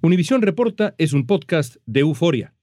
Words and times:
Univisión 0.00 0.42
Reporta 0.42 0.94
es 0.96 1.12
un 1.12 1.26
podcast 1.26 1.78
de 1.84 2.00
euforia. 2.00 2.54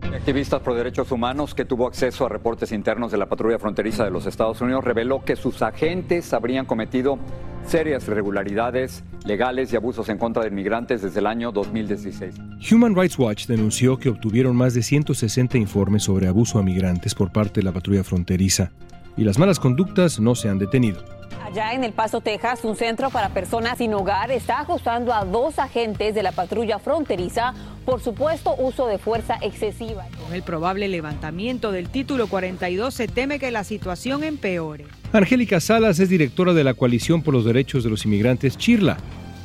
Activistas 0.00 0.62
por 0.62 0.74
derechos 0.74 1.12
humanos 1.12 1.54
que 1.54 1.66
tuvo 1.66 1.86
acceso 1.86 2.24
a 2.24 2.30
reportes 2.30 2.72
internos 2.72 3.12
de 3.12 3.18
la 3.18 3.28
patrulla 3.28 3.58
fronteriza 3.58 4.04
de 4.04 4.10
los 4.10 4.24
Estados 4.24 4.62
Unidos 4.62 4.84
reveló 4.84 5.22
que 5.22 5.36
sus 5.36 5.60
agentes 5.60 6.32
habrían 6.32 6.64
cometido 6.64 7.18
serias 7.66 8.08
irregularidades 8.08 9.04
legales 9.26 9.70
y 9.74 9.76
abusos 9.76 10.08
en 10.08 10.16
contra 10.16 10.44
de 10.44 10.48
inmigrantes 10.48 11.02
desde 11.02 11.20
el 11.20 11.26
año 11.26 11.52
2016. 11.52 12.36
Human 12.72 12.94
Rights 12.94 13.18
Watch 13.18 13.46
denunció 13.46 13.98
que 13.98 14.08
obtuvieron 14.08 14.56
más 14.56 14.72
de 14.72 14.82
160 14.82 15.58
informes 15.58 16.04
sobre 16.04 16.26
abuso 16.26 16.58
a 16.58 16.62
migrantes 16.62 17.14
por 17.14 17.30
parte 17.32 17.60
de 17.60 17.64
la 17.64 17.72
patrulla 17.72 18.02
fronteriza 18.02 18.72
y 19.16 19.24
las 19.24 19.38
malas 19.38 19.58
conductas 19.60 20.20
no 20.20 20.34
se 20.34 20.48
han 20.48 20.58
detenido. 20.58 21.02
Allá 21.50 21.72
en 21.72 21.82
El 21.82 21.92
Paso, 21.92 22.20
Texas, 22.20 22.64
un 22.64 22.76
centro 22.76 23.10
para 23.10 23.30
personas 23.30 23.78
sin 23.78 23.92
hogar 23.92 24.30
está 24.30 24.60
ajustando 24.60 25.12
a 25.12 25.24
dos 25.24 25.58
agentes 25.58 26.14
de 26.14 26.22
la 26.22 26.30
patrulla 26.30 26.78
fronteriza 26.78 27.54
por 27.84 28.00
supuesto 28.00 28.54
uso 28.56 28.86
de 28.86 28.98
fuerza 28.98 29.36
excesiva. 29.42 30.06
Con 30.22 30.32
el 30.32 30.44
probable 30.44 30.86
levantamiento 30.86 31.72
del 31.72 31.88
título 31.88 32.28
42 32.28 32.94
se 32.94 33.08
teme 33.08 33.40
que 33.40 33.50
la 33.50 33.64
situación 33.64 34.22
empeore. 34.22 34.84
Angélica 35.12 35.58
Salas 35.58 35.98
es 35.98 36.08
directora 36.08 36.52
de 36.52 36.62
la 36.62 36.74
Coalición 36.74 37.22
por 37.22 37.34
los 37.34 37.44
Derechos 37.44 37.82
de 37.82 37.90
los 37.90 38.04
Inmigrantes 38.04 38.56
Chirla 38.56 38.98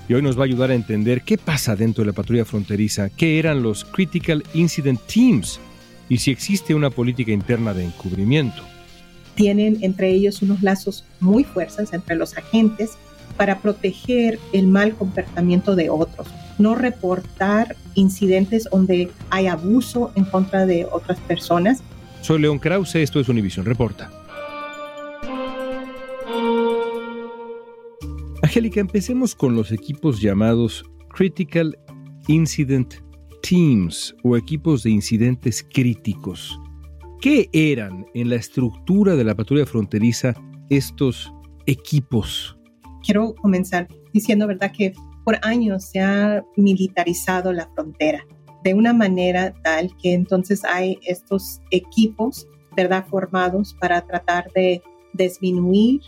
y 0.07 0.13
hoy 0.13 0.21
nos 0.21 0.37
va 0.37 0.41
a 0.41 0.45
ayudar 0.45 0.69
a 0.69 0.75
entender 0.75 1.23
qué 1.23 1.39
pasa 1.39 1.75
dentro 1.75 2.03
de 2.03 2.11
la 2.11 2.15
patrulla 2.15 2.45
fronteriza, 2.45 3.09
qué 3.09 3.39
eran 3.39 3.63
los 3.63 3.83
Critical 3.83 4.43
Incident 4.53 5.01
Teams 5.11 5.59
y 6.07 6.17
si 6.17 6.29
existe 6.29 6.75
una 6.75 6.91
política 6.91 7.31
interna 7.31 7.73
de 7.73 7.85
encubrimiento 7.85 8.74
tienen 9.35 9.77
entre 9.81 10.09
ellos 10.11 10.41
unos 10.41 10.61
lazos 10.63 11.05
muy 11.19 11.43
fuertes 11.43 11.93
entre 11.93 12.15
los 12.15 12.37
agentes 12.37 12.97
para 13.37 13.59
proteger 13.59 14.39
el 14.53 14.67
mal 14.67 14.95
comportamiento 14.95 15.75
de 15.75 15.89
otros, 15.89 16.27
no 16.57 16.75
reportar 16.75 17.75
incidentes 17.95 18.67
donde 18.71 19.11
hay 19.29 19.47
abuso 19.47 20.11
en 20.15 20.25
contra 20.25 20.65
de 20.65 20.85
otras 20.85 21.19
personas. 21.21 21.83
Soy 22.21 22.39
León 22.39 22.59
Krause, 22.59 22.95
esto 22.95 23.19
es 23.19 23.27
Univision 23.29 23.65
Reporta. 23.65 24.09
Angélica, 28.41 28.79
empecemos 28.79 29.35
con 29.35 29.55
los 29.55 29.71
equipos 29.71 30.21
llamados 30.21 30.85
Critical 31.09 31.77
Incident 32.27 32.95
Teams 33.41 34.15
o 34.23 34.37
equipos 34.37 34.83
de 34.83 34.91
incidentes 34.91 35.65
críticos. 35.71 36.59
¿Qué 37.21 37.49
eran 37.53 38.05
en 38.13 38.29
la 38.29 38.35
estructura 38.35 39.15
de 39.15 39.23
la 39.23 39.35
patrulla 39.35 39.65
fronteriza 39.65 40.33
estos 40.69 41.33
equipos? 41.65 42.57
Quiero 43.03 43.33
comenzar 43.35 43.87
diciendo, 44.13 44.47
¿verdad?, 44.47 44.71
que 44.71 44.93
por 45.23 45.39
años 45.41 45.85
se 45.85 46.01
ha 46.01 46.43
militarizado 46.55 47.51
la 47.51 47.67
frontera 47.73 48.23
de 48.63 48.73
una 48.73 48.93
manera 48.93 49.53
tal 49.63 49.95
que 50.01 50.13
entonces 50.13 50.63
hay 50.65 50.99
estos 51.07 51.61
equipos, 51.71 52.47
¿verdad?, 52.75 53.05
formados 53.07 53.75
para 53.79 54.01
tratar 54.05 54.51
de 54.53 54.83
disminuir 55.13 56.01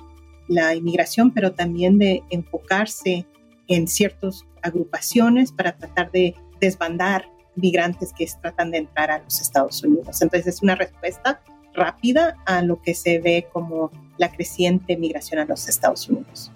la 0.47 0.75
inmigración, 0.75 1.31
pero 1.31 1.53
también 1.53 1.97
de 1.97 2.23
enfocarse 2.29 3.25
en 3.67 3.87
ciertas 3.87 4.45
agrupaciones 4.61 5.51
para 5.51 5.77
tratar 5.77 6.11
de 6.11 6.35
desbandar 6.59 7.25
migrantes 7.57 8.13
que 8.13 8.27
tratan 8.41 8.71
de 8.71 8.79
entrar 8.79 9.11
a 9.11 9.19
los 9.19 9.41
Estados 9.41 9.83
Unidos. 9.83 10.21
Entonces 10.21 10.55
es 10.55 10.61
una 10.61 10.75
respuesta 10.75 11.41
rápida 11.73 12.35
a 12.45 12.61
lo 12.61 12.81
que 12.81 12.93
se 12.93 13.19
ve 13.19 13.47
como 13.51 13.91
la 14.17 14.31
creciente 14.31 14.97
migración 14.97 15.39
a 15.39 15.45
los 15.45 15.67
Estados 15.69 16.09
Unidos. 16.09 16.51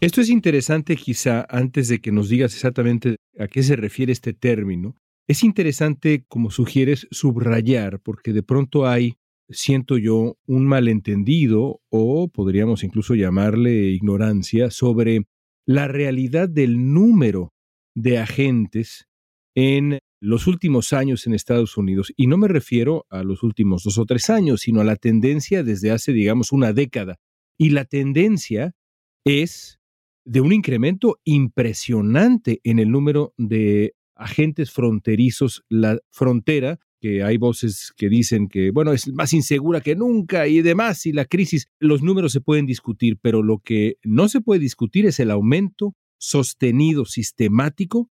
Esto 0.00 0.20
es 0.20 0.28
interesante 0.28 0.94
quizá 0.96 1.46
antes 1.48 1.88
de 1.88 2.00
que 2.00 2.12
nos 2.12 2.28
digas 2.28 2.52
exactamente 2.54 3.16
a 3.38 3.48
qué 3.48 3.62
se 3.62 3.76
refiere 3.76 4.12
este 4.12 4.34
término. 4.34 4.94
Es 5.26 5.42
interesante, 5.42 6.24
como 6.28 6.50
sugieres, 6.50 7.08
subrayar, 7.10 8.00
porque 8.00 8.32
de 8.32 8.42
pronto 8.42 8.86
hay, 8.86 9.16
siento 9.48 9.96
yo, 9.96 10.36
un 10.46 10.66
malentendido 10.66 11.80
o 11.88 12.28
podríamos 12.28 12.84
incluso 12.84 13.14
llamarle 13.14 13.90
ignorancia 13.90 14.70
sobre 14.70 15.22
la 15.64 15.88
realidad 15.88 16.48
del 16.48 16.92
número 16.92 17.54
de 17.94 18.18
agentes 18.18 19.06
en 19.54 19.98
los 20.20 20.46
últimos 20.46 20.92
años 20.92 21.26
en 21.26 21.34
Estados 21.34 21.76
Unidos, 21.76 22.12
y 22.16 22.26
no 22.26 22.38
me 22.38 22.48
refiero 22.48 23.06
a 23.10 23.22
los 23.22 23.42
últimos 23.42 23.82
dos 23.82 23.98
o 23.98 24.06
tres 24.06 24.30
años, 24.30 24.62
sino 24.62 24.80
a 24.80 24.84
la 24.84 24.96
tendencia 24.96 25.62
desde 25.62 25.90
hace, 25.90 26.12
digamos, 26.12 26.52
una 26.52 26.72
década. 26.72 27.18
Y 27.58 27.70
la 27.70 27.84
tendencia 27.84 28.74
es 29.24 29.78
de 30.24 30.40
un 30.40 30.52
incremento 30.52 31.18
impresionante 31.24 32.60
en 32.64 32.78
el 32.78 32.90
número 32.90 33.32
de 33.36 33.94
agentes 34.14 34.70
fronterizos. 34.72 35.64
La 35.68 35.98
frontera, 36.10 36.80
que 37.00 37.22
hay 37.22 37.36
voces 37.36 37.92
que 37.96 38.08
dicen 38.08 38.48
que, 38.48 38.70
bueno, 38.70 38.92
es 38.92 39.08
más 39.12 39.32
insegura 39.32 39.80
que 39.80 39.94
nunca 39.94 40.48
y 40.48 40.62
demás, 40.62 41.06
y 41.06 41.12
la 41.12 41.26
crisis, 41.26 41.68
los 41.78 42.02
números 42.02 42.32
se 42.32 42.40
pueden 42.40 42.66
discutir, 42.66 43.18
pero 43.20 43.42
lo 43.42 43.58
que 43.58 43.96
no 44.02 44.28
se 44.28 44.40
puede 44.40 44.60
discutir 44.60 45.06
es 45.06 45.20
el 45.20 45.30
aumento 45.30 45.94
sostenido, 46.18 47.04
sistemático 47.04 48.10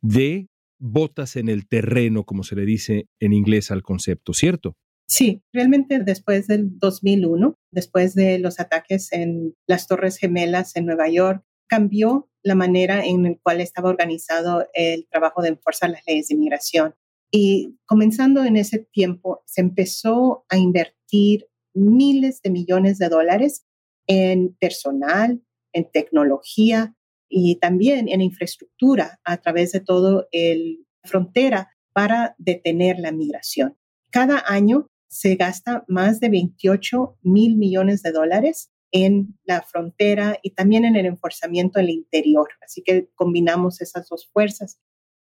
de 0.00 0.48
botas 0.80 1.36
en 1.36 1.48
el 1.48 1.68
terreno, 1.68 2.24
como 2.24 2.42
se 2.42 2.56
le 2.56 2.64
dice 2.64 3.08
en 3.20 3.32
inglés 3.32 3.70
al 3.70 3.82
concepto, 3.82 4.32
¿cierto? 4.32 4.76
Sí, 5.06 5.42
realmente 5.52 5.98
después 5.98 6.46
del 6.46 6.78
2001, 6.78 7.58
después 7.72 8.14
de 8.14 8.38
los 8.38 8.60
ataques 8.60 9.12
en 9.12 9.54
las 9.66 9.86
Torres 9.86 10.16
Gemelas 10.18 10.76
en 10.76 10.86
Nueva 10.86 11.08
York, 11.08 11.44
cambió 11.68 12.30
la 12.42 12.54
manera 12.54 13.04
en 13.04 13.22
la 13.24 13.34
cual 13.42 13.60
estaba 13.60 13.90
organizado 13.90 14.66
el 14.72 15.06
trabajo 15.08 15.42
de 15.42 15.50
enforzar 15.50 15.90
las 15.90 16.02
leyes 16.06 16.28
de 16.28 16.34
inmigración. 16.34 16.94
Y 17.30 17.76
comenzando 17.86 18.44
en 18.44 18.56
ese 18.56 18.78
tiempo, 18.78 19.42
se 19.46 19.60
empezó 19.60 20.44
a 20.48 20.56
invertir 20.56 21.48
miles 21.74 22.40
de 22.42 22.50
millones 22.50 22.98
de 22.98 23.08
dólares 23.08 23.66
en 24.06 24.56
personal, 24.60 25.42
en 25.72 25.90
tecnología, 25.90 26.96
y 27.30 27.56
también 27.56 28.08
en 28.08 28.20
infraestructura 28.20 29.20
a 29.24 29.38
través 29.38 29.72
de 29.72 29.80
todo 29.80 30.28
el 30.32 30.84
frontera 31.04 31.70
para 31.94 32.34
detener 32.38 32.98
la 32.98 33.12
migración. 33.12 33.78
Cada 34.10 34.44
año 34.46 34.88
se 35.08 35.36
gasta 35.36 35.84
más 35.88 36.20
de 36.20 36.28
28 36.28 37.18
mil 37.22 37.56
millones 37.56 38.02
de 38.02 38.12
dólares 38.12 38.70
en 38.92 39.38
la 39.44 39.62
frontera 39.62 40.38
y 40.42 40.50
también 40.50 40.84
en 40.84 40.96
el 40.96 41.06
enforzamiento 41.06 41.78
del 41.78 41.90
interior. 41.90 42.48
Así 42.60 42.82
que 42.82 43.08
combinamos 43.14 43.80
esas 43.80 44.08
dos 44.08 44.28
fuerzas. 44.32 44.80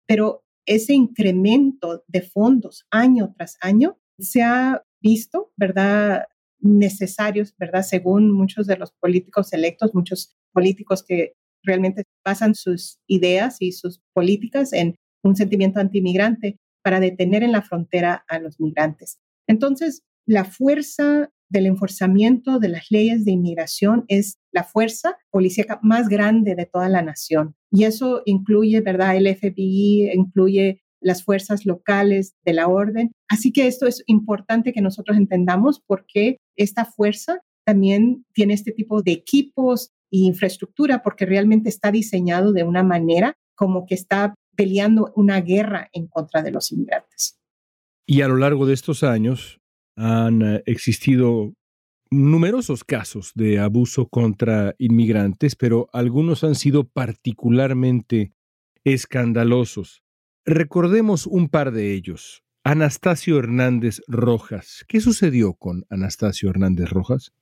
Pero 0.06 0.44
ese 0.66 0.94
incremento 0.94 2.04
de 2.06 2.22
fondos 2.22 2.86
año 2.90 3.32
tras 3.36 3.56
año 3.60 3.98
se 4.18 4.42
ha 4.42 4.84
visto, 5.00 5.52
¿verdad? 5.56 6.26
Necesarios, 6.58 7.54
¿verdad? 7.58 7.82
Según 7.82 8.30
muchos 8.30 8.66
de 8.66 8.76
los 8.76 8.92
políticos 8.92 9.52
electos, 9.52 9.94
muchos 9.94 10.36
políticos 10.52 11.02
que 11.02 11.34
realmente 11.66 12.04
basan 12.24 12.54
sus 12.54 12.98
ideas 13.06 13.56
y 13.60 13.72
sus 13.72 14.00
políticas 14.14 14.72
en 14.72 14.96
un 15.22 15.36
sentimiento 15.36 15.80
antimigrante 15.80 16.56
para 16.82 17.00
detener 17.00 17.42
en 17.42 17.52
la 17.52 17.62
frontera 17.62 18.24
a 18.28 18.38
los 18.38 18.60
migrantes. 18.60 19.18
Entonces, 19.48 20.02
la 20.26 20.44
fuerza 20.44 21.30
del 21.48 21.66
enforzamiento 21.66 22.58
de 22.58 22.68
las 22.68 22.90
leyes 22.90 23.24
de 23.24 23.32
inmigración 23.32 24.04
es 24.08 24.38
la 24.52 24.64
fuerza 24.64 25.16
policíaca 25.30 25.78
más 25.82 26.08
grande 26.08 26.54
de 26.54 26.66
toda 26.66 26.88
la 26.88 27.02
nación. 27.02 27.54
Y 27.70 27.84
eso 27.84 28.22
incluye, 28.24 28.80
¿verdad? 28.80 29.16
El 29.16 29.28
FBI, 29.28 30.10
incluye 30.14 30.82
las 31.00 31.22
fuerzas 31.22 31.66
locales 31.66 32.34
de 32.44 32.52
la 32.52 32.68
orden. 32.68 33.12
Así 33.28 33.52
que 33.52 33.66
esto 33.66 33.86
es 33.86 34.02
importante 34.06 34.72
que 34.72 34.80
nosotros 34.80 35.16
entendamos 35.16 35.80
porque 35.86 36.38
esta 36.56 36.84
fuerza 36.84 37.40
también 37.64 38.24
tiene 38.32 38.54
este 38.54 38.72
tipo 38.72 39.02
de 39.02 39.12
equipos 39.12 39.90
e 40.10 40.18
infraestructura 40.18 41.02
porque 41.02 41.26
realmente 41.26 41.68
está 41.68 41.90
diseñado 41.90 42.52
de 42.52 42.62
una 42.62 42.82
manera 42.82 43.36
como 43.54 43.86
que 43.86 43.94
está 43.94 44.34
peleando 44.54 45.12
una 45.16 45.40
guerra 45.40 45.88
en 45.92 46.06
contra 46.06 46.42
de 46.42 46.50
los 46.50 46.72
inmigrantes. 46.72 47.38
Y 48.06 48.22
a 48.22 48.28
lo 48.28 48.36
largo 48.36 48.66
de 48.66 48.74
estos 48.74 49.02
años 49.02 49.60
han 49.96 50.42
eh, 50.42 50.62
existido 50.66 51.54
numerosos 52.10 52.84
casos 52.84 53.32
de 53.34 53.58
abuso 53.58 54.08
contra 54.08 54.74
inmigrantes, 54.78 55.56
pero 55.56 55.88
algunos 55.92 56.44
han 56.44 56.54
sido 56.54 56.84
particularmente 56.84 58.32
escandalosos. 58.84 60.02
Recordemos 60.44 61.26
un 61.26 61.48
par 61.48 61.72
de 61.72 61.92
ellos. 61.92 62.44
Anastasio 62.62 63.38
Hernández 63.38 64.00
Rojas. 64.06 64.84
¿Qué 64.88 65.00
sucedió 65.00 65.54
con 65.54 65.84
Anastasio 65.88 66.50
Hernández 66.50 66.90
Rojas? 66.90 67.32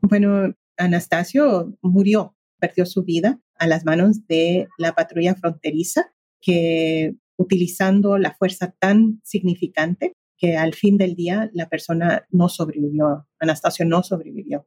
Bueno, 0.00 0.54
Anastasio 0.78 1.76
murió, 1.82 2.34
perdió 2.58 2.86
su 2.86 3.04
vida 3.04 3.40
a 3.56 3.66
las 3.66 3.84
manos 3.84 4.26
de 4.26 4.68
la 4.78 4.94
patrulla 4.94 5.34
fronteriza 5.34 6.12
que 6.40 7.14
utilizando 7.36 8.18
la 8.18 8.34
fuerza 8.34 8.74
tan 8.78 9.20
significante 9.24 10.16
que 10.38 10.56
al 10.56 10.74
fin 10.74 10.96
del 10.96 11.14
día 11.14 11.50
la 11.52 11.68
persona 11.68 12.26
no 12.30 12.48
sobrevivió, 12.48 13.26
Anastasio 13.40 13.84
no 13.84 14.02
sobrevivió. 14.02 14.64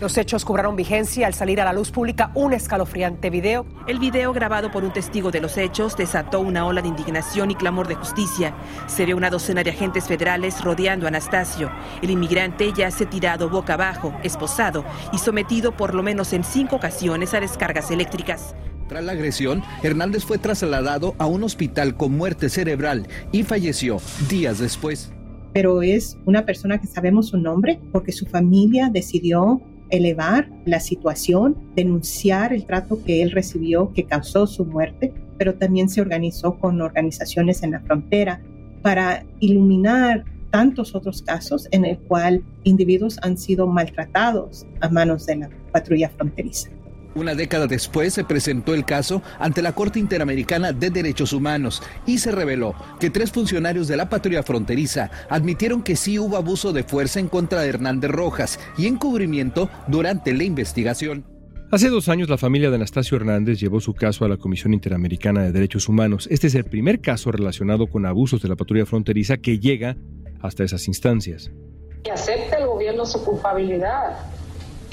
Los 0.00 0.18
hechos 0.18 0.44
cobraron 0.44 0.74
vigencia 0.74 1.28
al 1.28 1.34
salir 1.34 1.60
a 1.60 1.64
la 1.64 1.72
luz 1.72 1.92
pública 1.92 2.32
un 2.34 2.52
escalofriante 2.52 3.30
video. 3.30 3.64
El 3.86 4.00
video 4.00 4.32
grabado 4.32 4.72
por 4.72 4.82
un 4.82 4.92
testigo 4.92 5.30
de 5.30 5.40
los 5.40 5.56
hechos 5.56 5.96
desató 5.96 6.40
una 6.40 6.66
ola 6.66 6.82
de 6.82 6.88
indignación 6.88 7.52
y 7.52 7.54
clamor 7.54 7.86
de 7.86 7.94
justicia. 7.94 8.54
Se 8.88 9.06
ve 9.06 9.14
una 9.14 9.30
docena 9.30 9.62
de 9.62 9.70
agentes 9.70 10.08
federales 10.08 10.62
rodeando 10.64 11.06
a 11.06 11.08
Anastasio. 11.08 11.70
El 12.02 12.10
inmigrante 12.10 12.72
ya 12.76 12.90
se 12.90 13.06
tirado 13.06 13.48
boca 13.48 13.74
abajo, 13.74 14.12
esposado 14.24 14.84
y 15.12 15.18
sometido 15.18 15.76
por 15.76 15.94
lo 15.94 16.02
menos 16.02 16.32
en 16.32 16.42
cinco 16.42 16.76
ocasiones 16.76 17.32
a 17.32 17.40
descargas 17.40 17.92
eléctricas. 17.92 18.56
Tras 18.88 19.04
la 19.04 19.12
agresión, 19.12 19.62
Hernández 19.82 20.24
fue 20.24 20.38
trasladado 20.38 21.14
a 21.18 21.26
un 21.26 21.42
hospital 21.42 21.96
con 21.96 22.16
muerte 22.16 22.48
cerebral 22.48 23.06
y 23.32 23.42
falleció 23.42 23.98
días 24.28 24.58
después. 24.58 25.10
Pero 25.52 25.82
es 25.82 26.18
una 26.26 26.44
persona 26.44 26.78
que 26.80 26.86
sabemos 26.86 27.28
su 27.28 27.38
nombre 27.38 27.80
porque 27.92 28.12
su 28.12 28.26
familia 28.26 28.90
decidió 28.92 29.62
elevar 29.90 30.50
la 30.64 30.80
situación, 30.80 31.56
denunciar 31.76 32.52
el 32.52 32.66
trato 32.66 33.02
que 33.04 33.22
él 33.22 33.30
recibió 33.30 33.92
que 33.92 34.04
causó 34.04 34.46
su 34.46 34.64
muerte, 34.64 35.12
pero 35.38 35.54
también 35.54 35.88
se 35.88 36.00
organizó 36.00 36.58
con 36.58 36.80
organizaciones 36.80 37.62
en 37.62 37.72
la 37.72 37.80
frontera 37.80 38.42
para 38.82 39.24
iluminar 39.40 40.24
tantos 40.50 40.94
otros 40.94 41.22
casos 41.22 41.68
en 41.70 41.84
el 41.84 41.98
cual 41.98 42.44
individuos 42.64 43.18
han 43.22 43.38
sido 43.38 43.66
maltratados 43.66 44.66
a 44.80 44.88
manos 44.88 45.26
de 45.26 45.36
la 45.36 45.50
patrulla 45.72 46.08
fronteriza. 46.10 46.70
Una 47.14 47.34
década 47.34 47.66
después 47.68 48.12
se 48.12 48.24
presentó 48.24 48.74
el 48.74 48.84
caso 48.84 49.22
ante 49.38 49.62
la 49.62 49.72
Corte 49.72 50.00
Interamericana 50.00 50.72
de 50.72 50.90
Derechos 50.90 51.32
Humanos 51.32 51.82
y 52.06 52.18
se 52.18 52.32
reveló 52.32 52.74
que 52.98 53.10
tres 53.10 53.30
funcionarios 53.30 53.86
de 53.86 53.96
la 53.96 54.08
patrulla 54.08 54.42
fronteriza 54.42 55.10
admitieron 55.28 55.82
que 55.82 55.94
sí 55.94 56.18
hubo 56.18 56.36
abuso 56.36 56.72
de 56.72 56.82
fuerza 56.82 57.20
en 57.20 57.28
contra 57.28 57.60
de 57.60 57.68
Hernández 57.68 58.10
Rojas 58.10 58.58
y 58.76 58.86
encubrimiento 58.86 59.70
durante 59.86 60.34
la 60.34 60.44
investigación. 60.44 61.24
Hace 61.70 61.88
dos 61.88 62.08
años 62.08 62.28
la 62.28 62.38
familia 62.38 62.70
de 62.70 62.76
Anastasio 62.76 63.16
Hernández 63.16 63.58
llevó 63.58 63.80
su 63.80 63.94
caso 63.94 64.24
a 64.24 64.28
la 64.28 64.36
Comisión 64.36 64.74
Interamericana 64.74 65.42
de 65.42 65.52
Derechos 65.52 65.88
Humanos. 65.88 66.28
Este 66.30 66.48
es 66.48 66.54
el 66.54 66.64
primer 66.64 67.00
caso 67.00 67.32
relacionado 67.32 67.86
con 67.86 68.06
abusos 68.06 68.42
de 68.42 68.48
la 68.48 68.56
patrulla 68.56 68.86
fronteriza 68.86 69.38
que 69.38 69.58
llega 69.58 69.96
hasta 70.40 70.62
esas 70.62 70.86
instancias. 70.88 71.50
Que 72.02 72.10
acepte 72.10 72.56
el 72.58 72.66
gobierno 72.66 73.06
su 73.06 73.24
culpabilidad 73.24 74.16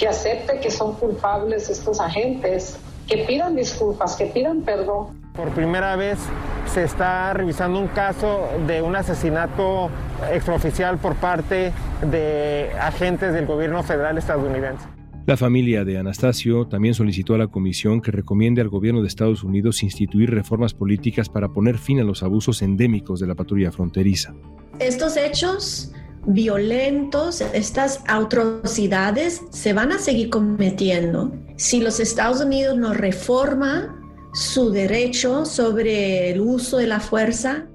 que 0.01 0.07
acepte 0.07 0.59
que 0.59 0.71
son 0.71 0.95
culpables 0.95 1.69
estos 1.69 2.01
agentes, 2.01 2.79
que 3.07 3.17
pidan 3.17 3.55
disculpas, 3.55 4.15
que 4.15 4.25
pidan 4.25 4.63
perdón. 4.63 5.21
Por 5.35 5.49
primera 5.49 5.95
vez 5.95 6.17
se 6.65 6.83
está 6.83 7.31
revisando 7.33 7.79
un 7.79 7.87
caso 7.87 8.49
de 8.65 8.81
un 8.81 8.95
asesinato 8.95 9.91
extraoficial 10.33 10.97
por 10.97 11.13
parte 11.17 11.71
de 12.01 12.71
agentes 12.81 13.31
del 13.31 13.45
gobierno 13.45 13.83
federal 13.83 14.17
estadounidense. 14.17 14.87
La 15.27 15.37
familia 15.37 15.85
de 15.85 15.99
Anastasio 15.99 16.65
también 16.65 16.95
solicitó 16.95 17.35
a 17.35 17.37
la 17.37 17.47
comisión 17.47 18.01
que 18.01 18.09
recomiende 18.09 18.59
al 18.61 18.69
gobierno 18.69 19.01
de 19.01 19.07
Estados 19.07 19.43
Unidos 19.43 19.83
instituir 19.83 20.31
reformas 20.31 20.73
políticas 20.73 21.29
para 21.29 21.49
poner 21.49 21.77
fin 21.77 21.99
a 21.99 22.03
los 22.03 22.23
abusos 22.23 22.63
endémicos 22.63 23.19
de 23.19 23.27
la 23.27 23.35
patrulla 23.35 23.71
fronteriza. 23.71 24.33
Estos 24.79 25.15
hechos 25.15 25.93
violentos, 26.25 27.41
estas 27.41 28.03
atrocidades 28.07 29.41
se 29.51 29.73
van 29.73 29.91
a 29.91 29.99
seguir 29.99 30.29
cometiendo 30.29 31.31
si 31.55 31.81
los 31.81 31.99
Estados 31.99 32.41
Unidos 32.41 32.77
no 32.77 32.93
reforma 32.93 33.97
su 34.33 34.71
derecho 34.71 35.45
sobre 35.45 36.31
el 36.31 36.41
uso 36.41 36.77
de 36.77 36.87
la 36.87 36.99
fuerza. 36.99 37.67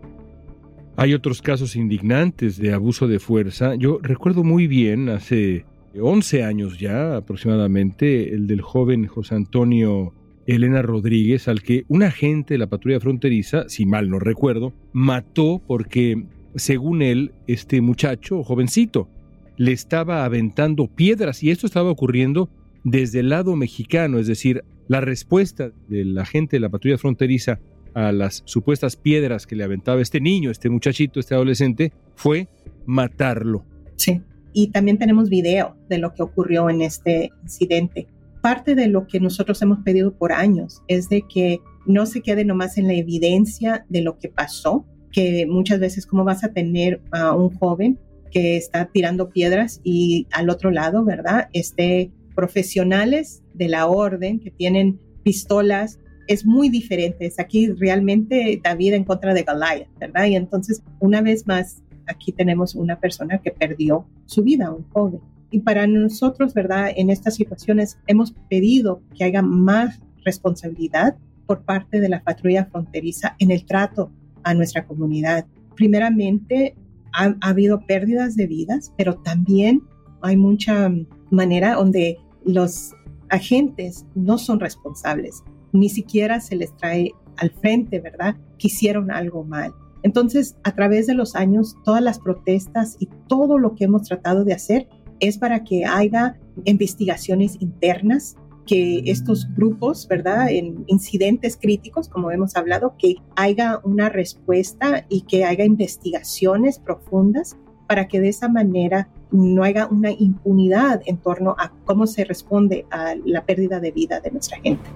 Hay 0.97 1.13
otros 1.13 1.43
casos 1.43 1.77
indignantes 1.77 2.57
de 2.57 2.73
abuso 2.73 3.07
de 3.07 3.19
fuerza. 3.19 3.75
Yo 3.75 3.99
recuerdo 4.01 4.43
muy 4.43 4.67
bien, 4.67 5.11
hace 5.11 5.67
11 6.01 6.43
años 6.43 6.79
ya 6.79 7.17
aproximadamente, 7.17 8.35
el 8.35 8.47
del 8.47 8.63
joven 8.63 9.07
José 9.07 9.35
Antonio 9.35 10.15
Elena 10.47 10.81
Rodríguez, 10.81 11.49
al 11.49 11.63
que 11.63 11.85
un 11.89 12.03
agente 12.03 12.55
de 12.55 12.59
la 12.59 12.69
patrulla 12.69 13.01
fronteriza, 13.01 13.69
si 13.69 13.85
mal 13.85 14.09
no 14.09 14.19
recuerdo, 14.19 14.73
mató 14.93 15.61
porque 15.67 16.27
según 16.57 17.03
él, 17.03 17.33
este 17.47 17.81
muchacho, 17.81 18.43
jovencito, 18.43 19.09
le 19.57 19.73
estaba 19.73 20.25
aventando 20.25 20.89
piedras 20.89 21.43
y 21.43 21.51
esto 21.51 21.67
estaba 21.67 21.91
ocurriendo 21.91 22.51
desde 22.85 23.21
el 23.21 23.31
lado 23.31 23.57
mexicano, 23.57 24.19
es 24.19 24.27
decir, 24.27 24.65
la 24.89 25.01
respuesta 25.01 25.73
de 25.89 26.05
la 26.05 26.25
gente 26.25 26.57
de 26.57 26.61
la 26.61 26.69
patrulla 26.69 26.99
fronteriza 26.99 27.59
a 27.95 28.13
las 28.13 28.43
supuestas 28.45 28.97
piedras 28.97 29.47
que 29.47 29.57
le 29.57 29.65
aventaba 29.65 30.01
este 30.01 30.21
niño, 30.21 30.51
este 30.51 30.69
muchachito, 30.69 31.19
este 31.19 31.35
adolescente, 31.35 31.93
fue 32.15 32.49
matarlo. 32.85 33.65
Sí, 33.97 34.21
y 34.53 34.69
también 34.69 34.99
tenemos 34.99 35.29
video 35.29 35.77
de 35.89 35.99
lo 35.99 36.15
que 36.15 36.23
ocurrió 36.23 36.71
en 36.71 36.83
este 36.83 37.31
incidente. 37.43 38.07
Parte 38.43 38.75
de 38.75 38.87
lo 38.87 39.07
que 39.07 39.19
nosotros 39.19 39.61
hemos 39.63 39.81
pedido 39.81 40.17
por 40.17 40.33
años 40.33 40.83
es 40.89 41.09
de 41.09 41.23
que 41.23 41.61
no 41.87 42.07
se 42.07 42.21
quede 42.21 42.45
nomás 42.45 42.79
en 42.79 42.87
la 42.87 42.95
evidencia 42.95 43.85
de 43.89 44.03
lo 44.03 44.19
que 44.19 44.29
pasó, 44.29 44.85
que 45.13 45.47
muchas 45.47 45.81
veces 45.81 46.07
cómo 46.07 46.25
vas 46.25 46.45
a 46.45 46.53
tener 46.53 47.01
a 47.11 47.35
un 47.35 47.51
joven 47.57 47.99
que 48.31 48.57
está 48.57 48.87
tirando 48.87 49.31
piedras 49.31 49.81
y 49.83 50.27
al 50.33 50.51
otro 50.51 50.71
lado, 50.71 51.05
¿verdad? 51.05 51.49
Este, 51.53 52.11
profesionales 52.35 53.43
de 53.55 53.69
la 53.69 53.87
orden 53.87 54.41
que 54.41 54.51
tienen 54.51 55.01
pistolas, 55.23 55.99
es 56.29 56.45
muy 56.45 56.69
diferente. 56.69 57.27
Es 57.27 57.41
aquí 57.41 57.69
realmente 57.69 58.61
David 58.63 58.95
en 58.95 59.05
contra 59.05 59.33
de 59.35 59.43
Goliath, 59.43 59.89
¿verdad? 59.99 60.27
Y 60.27 60.37
entonces, 60.37 60.83
una 61.01 61.23
vez 61.23 61.47
más, 61.47 61.83
aquí 62.07 62.33
tenemos 62.33 62.75
una 62.75 63.01
persona 63.01 63.39
que 63.39 63.51
perdió 63.51 64.07
su 64.27 64.43
vida, 64.43 64.71
un 64.71 64.89
joven. 64.91 65.21
Y 65.51 65.61
para 65.61 65.87
nosotros, 65.87 66.55
¿verdad? 66.55 66.91
En 66.95 67.11
estas 67.11 67.37
situaciones 67.37 67.99
hemos 68.07 68.33
pedido 68.51 69.01
que 69.17 69.25
haya 69.25 69.43
más 69.43 70.01
responsabilidad 70.25 71.17
por 71.47 71.63
parte 71.63 72.01
de 72.01 72.09
la 72.09 72.23
patrulla 72.23 72.67
fronteriza 72.67 73.37
en 73.39 73.53
el 73.53 73.65
trato 73.65 74.11
a 74.47 74.55
nuestra 74.55 74.87
comunidad. 74.87 75.45
Primeramente, 75.75 76.77
ha, 77.13 77.35
habido 77.41 77.81
pérdidas 77.81 78.37
de 78.37 78.47
vidas, 78.47 78.93
pero 78.97 79.17
también 79.17 79.83
hay 80.23 80.37
mucha 80.37 80.91
manera 81.31 81.75
donde 81.75 82.17
los 82.45 82.95
agentes 83.29 84.07
no 84.15 84.39
son 84.39 84.61
responsables, 84.61 85.43
ni 85.73 85.89
siquiera 85.89 86.41
se 86.41 86.55
les 86.55 86.75
trae 86.77 87.11
al 87.39 87.51
frente, 87.51 87.99
¿verdad? 87.99 88.37
Que 88.57 88.69
hicieron 88.69 89.11
algo 89.11 89.45
mal. 89.45 89.75
Entonces, 90.05 90.57
a 90.63 90.73
través 90.77 91.09
de 91.09 91.15
los 91.15 91.35
años, 91.35 91.77
todas 91.85 92.03
las 92.03 92.21
protestas 92.21 92.97
y 93.01 93.09
todo 93.27 93.59
lo 93.59 93.75
que 93.75 93.85
hemos 93.85 94.03
tratado 94.03 94.45
de 94.45 94.53
hacer 94.53 94.89
es 95.19 95.39
para 95.39 95.65
que 95.65 95.85
haya 95.85 96.39
investigaciones 96.65 97.57
internas, 97.61 98.37
que 98.67 99.03
estos 99.07 99.47
grupos, 99.55 100.07
¿verdad? 100.09 100.51
En 100.51 100.85
incidentes 100.89 101.57
críticos, 101.57 102.09
como 102.09 102.31
hemos 102.31 102.57
hablado, 102.57 102.95
que 102.99 103.17
haya 103.37 103.81
una 103.85 104.09
respuesta 104.09 105.07
y 105.09 105.23
que 105.23 105.45
haya 105.45 105.65
investigaciones 105.65 106.79
profundas 106.79 107.57
para 107.87 108.09
que 108.09 108.21
de 108.21 108.29
esa 108.29 108.49
manera 108.49 109.09
no 109.31 109.63
haya 109.63 109.87
una 109.87 110.11
impunidad 110.11 111.03
en 111.07 111.19
torno 111.19 111.55
a 111.59 111.73
cómo 111.85 112.07
se 112.07 112.25
responde 112.25 112.87
a 112.91 113.15
la 113.25 113.45
pérdida 113.45 113.81
de 113.81 113.93
vida 113.93 114.21
de 114.21 114.31
nuestra 114.31 114.59
gente. 114.61 114.91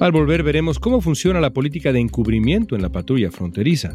Al 0.00 0.12
volver 0.12 0.42
veremos 0.42 0.78
cómo 0.78 1.02
funciona 1.02 1.40
la 1.40 1.50
política 1.50 1.92
de 1.92 2.00
encubrimiento 2.00 2.74
en 2.74 2.80
la 2.80 2.88
patrulla 2.88 3.30
fronteriza. 3.30 3.94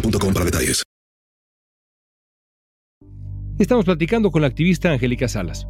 para 0.00 0.44
detalles. 0.44 0.82
Estamos 3.58 3.84
platicando 3.86 4.30
con 4.30 4.42
la 4.42 4.48
activista 4.48 4.92
Angélica 4.92 5.28
Salas. 5.28 5.66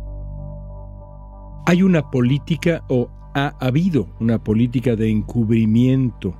Hay 1.67 1.83
una 1.83 2.11
política 2.11 2.85
o 2.89 3.11
ha 3.35 3.55
habido 3.61 4.17
una 4.19 4.43
política 4.43 4.97
de 4.97 5.11
encubrimiento 5.11 6.37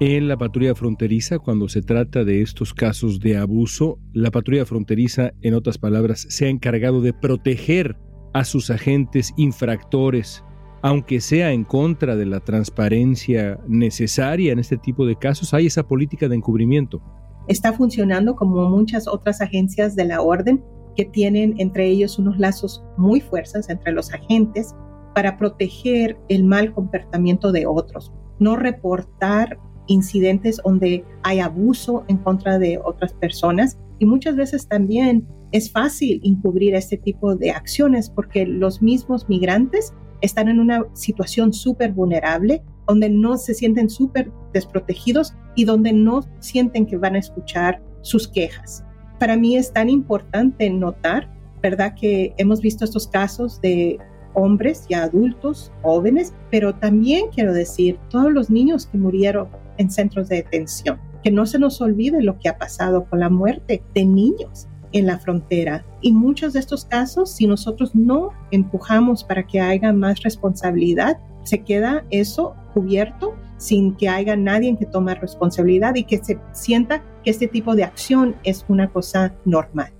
en 0.00 0.28
la 0.28 0.36
patrulla 0.36 0.74
fronteriza 0.74 1.38
cuando 1.38 1.68
se 1.68 1.80
trata 1.80 2.24
de 2.24 2.42
estos 2.42 2.74
casos 2.74 3.20
de 3.20 3.36
abuso. 3.36 3.98
La 4.12 4.30
patrulla 4.30 4.66
fronteriza, 4.66 5.32
en 5.42 5.54
otras 5.54 5.78
palabras, 5.78 6.26
se 6.28 6.46
ha 6.46 6.48
encargado 6.48 7.00
de 7.00 7.12
proteger 7.12 7.96
a 8.34 8.44
sus 8.44 8.70
agentes 8.70 9.32
infractores, 9.36 10.44
aunque 10.84 11.22
sea 11.22 11.50
en 11.50 11.64
contra 11.64 12.14
de 12.14 12.26
la 12.26 12.40
transparencia 12.40 13.58
necesaria 13.66 14.52
en 14.52 14.58
este 14.58 14.76
tipo 14.76 15.06
de 15.06 15.16
casos, 15.16 15.54
hay 15.54 15.64
esa 15.64 15.88
política 15.88 16.28
de 16.28 16.36
encubrimiento. 16.36 17.00
Está 17.48 17.72
funcionando 17.72 18.36
como 18.36 18.68
muchas 18.68 19.08
otras 19.08 19.40
agencias 19.40 19.96
de 19.96 20.04
la 20.04 20.20
orden 20.20 20.62
que 20.94 21.06
tienen 21.06 21.54
entre 21.56 21.88
ellos 21.88 22.18
unos 22.18 22.38
lazos 22.38 22.84
muy 22.98 23.22
fuertes 23.22 23.70
entre 23.70 23.92
los 23.92 24.12
agentes 24.12 24.74
para 25.14 25.38
proteger 25.38 26.18
el 26.28 26.44
mal 26.44 26.74
comportamiento 26.74 27.50
de 27.50 27.64
otros, 27.64 28.12
no 28.38 28.54
reportar 28.54 29.58
incidentes 29.86 30.60
donde 30.62 31.02
hay 31.22 31.40
abuso 31.40 32.04
en 32.08 32.18
contra 32.18 32.58
de 32.58 32.78
otras 32.84 33.14
personas. 33.14 33.78
Y 34.00 34.04
muchas 34.04 34.36
veces 34.36 34.68
también 34.68 35.26
es 35.50 35.72
fácil 35.72 36.20
encubrir 36.24 36.74
este 36.74 36.98
tipo 36.98 37.36
de 37.36 37.52
acciones 37.52 38.10
porque 38.10 38.44
los 38.44 38.82
mismos 38.82 39.30
migrantes 39.30 39.94
están 40.20 40.48
en 40.48 40.60
una 40.60 40.84
situación 40.94 41.52
súper 41.52 41.92
vulnerable 41.92 42.62
donde 42.86 43.08
no 43.08 43.36
se 43.36 43.54
sienten 43.54 43.88
súper 43.88 44.30
desprotegidos 44.52 45.34
y 45.54 45.64
donde 45.64 45.92
no 45.92 46.22
sienten 46.40 46.86
que 46.86 46.96
van 46.96 47.14
a 47.14 47.18
escuchar 47.18 47.82
sus 48.02 48.28
quejas. 48.28 48.84
Para 49.18 49.36
mí 49.36 49.56
es 49.56 49.72
tan 49.72 49.88
importante 49.88 50.68
notar, 50.70 51.30
¿verdad? 51.62 51.94
Que 51.94 52.34
hemos 52.36 52.60
visto 52.60 52.84
estos 52.84 53.08
casos 53.08 53.60
de 53.60 53.98
hombres 54.34 54.84
y 54.88 54.94
adultos, 54.94 55.72
jóvenes, 55.82 56.34
pero 56.50 56.74
también 56.74 57.26
quiero 57.32 57.52
decir 57.52 57.98
todos 58.10 58.32
los 58.32 58.50
niños 58.50 58.86
que 58.86 58.98
murieron 58.98 59.48
en 59.78 59.90
centros 59.90 60.28
de 60.28 60.36
detención. 60.36 60.98
Que 61.22 61.30
no 61.30 61.46
se 61.46 61.58
nos 61.58 61.80
olvide 61.80 62.20
lo 62.22 62.38
que 62.38 62.50
ha 62.50 62.58
pasado 62.58 63.06
con 63.08 63.20
la 63.20 63.30
muerte 63.30 63.82
de 63.94 64.04
niños 64.04 64.68
en 64.94 65.06
la 65.06 65.18
frontera. 65.18 65.84
Y 66.00 66.12
muchos 66.12 66.54
de 66.54 66.60
estos 66.60 66.86
casos, 66.86 67.30
si 67.30 67.46
nosotros 67.46 67.94
no 67.94 68.30
empujamos 68.50 69.22
para 69.24 69.46
que 69.46 69.60
haya 69.60 69.92
más 69.92 70.22
responsabilidad, 70.22 71.18
se 71.42 71.62
queda 71.62 72.04
eso 72.10 72.54
cubierto 72.72 73.34
sin 73.58 73.94
que 73.96 74.08
haya 74.08 74.36
nadie 74.36 74.76
que 74.78 74.86
tome 74.86 75.14
responsabilidad 75.14 75.94
y 75.96 76.04
que 76.04 76.18
se 76.24 76.38
sienta 76.52 77.02
que 77.22 77.30
este 77.30 77.48
tipo 77.48 77.74
de 77.74 77.84
acción 77.84 78.36
es 78.44 78.64
una 78.68 78.88
cosa 78.88 79.34
normal. 79.44 79.92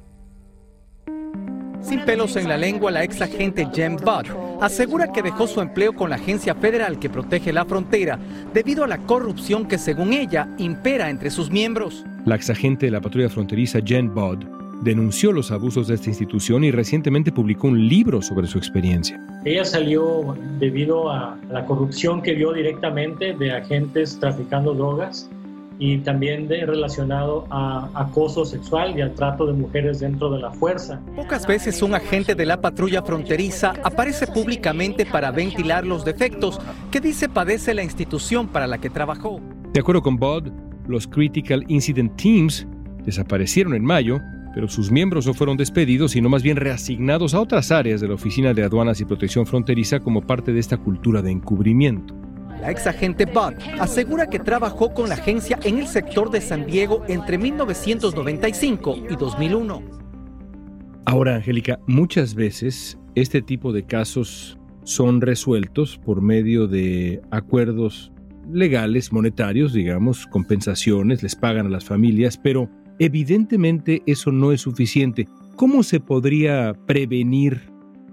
Sin 1.80 2.00
pelos 2.06 2.36
en 2.36 2.48
la 2.48 2.56
lengua, 2.56 2.90
la 2.90 3.04
ex 3.04 3.20
agente 3.20 3.68
Jen 3.72 3.96
Budd 3.96 4.26
asegura 4.62 5.12
que 5.12 5.22
dejó 5.22 5.46
su 5.46 5.60
empleo 5.60 5.92
con 5.92 6.08
la 6.08 6.16
agencia 6.16 6.54
federal 6.54 6.98
que 6.98 7.10
protege 7.10 7.52
la 7.52 7.66
frontera 7.66 8.18
debido 8.54 8.84
a 8.84 8.88
la 8.88 8.98
corrupción 8.98 9.66
que, 9.66 9.76
según 9.76 10.14
ella, 10.14 10.48
impera 10.56 11.10
entre 11.10 11.30
sus 11.30 11.50
miembros. 11.50 12.04
La 12.24 12.36
ex 12.36 12.48
agente 12.48 12.86
de 12.86 12.92
la 12.92 13.02
patrulla 13.02 13.28
fronteriza 13.28 13.80
Jen 13.84 14.14
Budd 14.14 14.53
denunció 14.84 15.32
los 15.32 15.50
abusos 15.50 15.88
de 15.88 15.94
esta 15.94 16.10
institución 16.10 16.62
y 16.62 16.70
recientemente 16.70 17.32
publicó 17.32 17.68
un 17.68 17.88
libro 17.88 18.20
sobre 18.20 18.46
su 18.46 18.58
experiencia. 18.58 19.18
Ella 19.44 19.64
salió 19.64 20.36
debido 20.58 21.10
a 21.10 21.38
la 21.50 21.64
corrupción 21.64 22.22
que 22.22 22.34
vio 22.34 22.52
directamente 22.52 23.32
de 23.32 23.52
agentes 23.52 24.18
traficando 24.20 24.74
drogas 24.74 25.30
y 25.78 25.98
también 25.98 26.46
de, 26.46 26.64
relacionado 26.66 27.46
a 27.50 27.88
acoso 27.94 28.44
sexual 28.44 28.96
y 28.96 29.00
al 29.00 29.14
trato 29.14 29.46
de 29.46 29.54
mujeres 29.54 30.00
dentro 30.00 30.30
de 30.30 30.40
la 30.40 30.50
fuerza. 30.52 31.00
Pocas 31.16 31.46
veces 31.46 31.82
un 31.82 31.94
agente 31.94 32.34
de 32.34 32.46
la 32.46 32.60
patrulla 32.60 33.02
fronteriza 33.02 33.72
aparece 33.82 34.26
públicamente 34.26 35.04
para 35.06 35.30
ventilar 35.30 35.84
los 35.84 36.04
defectos 36.04 36.60
que 36.90 37.00
dice 37.00 37.28
padece 37.28 37.74
la 37.74 37.82
institución 37.82 38.48
para 38.48 38.66
la 38.66 38.78
que 38.78 38.90
trabajó. 38.90 39.40
De 39.72 39.80
acuerdo 39.80 40.02
con 40.02 40.16
Bud, 40.16 40.52
los 40.86 41.08
Critical 41.08 41.64
Incident 41.68 42.14
Teams 42.16 42.66
desaparecieron 43.04 43.74
en 43.74 43.84
mayo 43.84 44.20
pero 44.54 44.68
sus 44.68 44.90
miembros 44.90 45.26
no 45.26 45.34
fueron 45.34 45.56
despedidos, 45.56 46.12
sino 46.12 46.28
más 46.28 46.42
bien 46.42 46.56
reasignados 46.56 47.34
a 47.34 47.40
otras 47.40 47.72
áreas 47.72 48.00
de 48.00 48.08
la 48.08 48.14
Oficina 48.14 48.54
de 48.54 48.62
Aduanas 48.62 49.00
y 49.00 49.04
Protección 49.04 49.46
Fronteriza 49.46 49.98
como 50.00 50.22
parte 50.22 50.52
de 50.52 50.60
esta 50.60 50.76
cultura 50.76 51.20
de 51.20 51.32
encubrimiento. 51.32 52.14
La 52.60 52.70
ex 52.70 52.86
agente 52.86 53.26
Budd 53.26 53.54
asegura 53.80 54.28
que 54.28 54.38
trabajó 54.38 54.94
con 54.94 55.08
la 55.08 55.16
agencia 55.16 55.58
en 55.64 55.78
el 55.78 55.88
sector 55.88 56.30
de 56.30 56.40
San 56.40 56.66
Diego 56.66 57.04
entre 57.08 57.36
1995 57.36 58.98
y 59.10 59.16
2001. 59.16 59.82
Ahora, 61.04 61.36
Angélica, 61.36 61.80
muchas 61.86 62.34
veces 62.34 62.98
este 63.14 63.42
tipo 63.42 63.72
de 63.72 63.84
casos 63.84 64.56
son 64.84 65.20
resueltos 65.20 65.98
por 65.98 66.22
medio 66.22 66.66
de 66.68 67.20
acuerdos 67.30 68.12
legales, 68.50 69.12
monetarios, 69.12 69.72
digamos, 69.72 70.26
compensaciones, 70.26 71.22
les 71.22 71.34
pagan 71.34 71.66
a 71.66 71.70
las 71.70 71.84
familias, 71.84 72.38
pero 72.38 72.70
evidentemente 72.98 74.02
eso 74.06 74.32
no 74.32 74.52
es 74.52 74.62
suficiente. 74.62 75.28
¿Cómo 75.56 75.82
se 75.82 76.00
podría 76.00 76.74
prevenir 76.86 77.60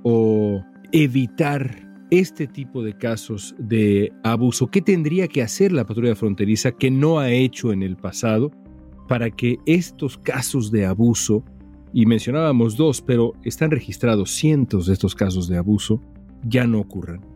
o 0.03 0.63
evitar 0.91 1.89
este 2.11 2.47
tipo 2.47 2.83
de 2.83 2.97
casos 2.97 3.55
de 3.57 4.11
abuso? 4.23 4.67
¿Qué 4.67 4.81
tendría 4.81 5.27
que 5.27 5.41
hacer 5.41 5.71
la 5.71 5.85
patrulla 5.85 6.15
fronteriza 6.15 6.71
que 6.71 6.91
no 6.91 7.19
ha 7.19 7.31
hecho 7.31 7.71
en 7.71 7.83
el 7.83 7.97
pasado 7.97 8.51
para 9.07 9.29
que 9.29 9.57
estos 9.65 10.17
casos 10.17 10.71
de 10.71 10.85
abuso, 10.85 11.43
y 11.93 12.05
mencionábamos 12.05 12.77
dos, 12.77 13.01
pero 13.01 13.33
están 13.43 13.71
registrados 13.71 14.31
cientos 14.31 14.85
de 14.85 14.93
estos 14.93 15.15
casos 15.15 15.47
de 15.49 15.57
abuso, 15.57 16.01
ya 16.43 16.65
no 16.65 16.79
ocurran? 16.79 17.30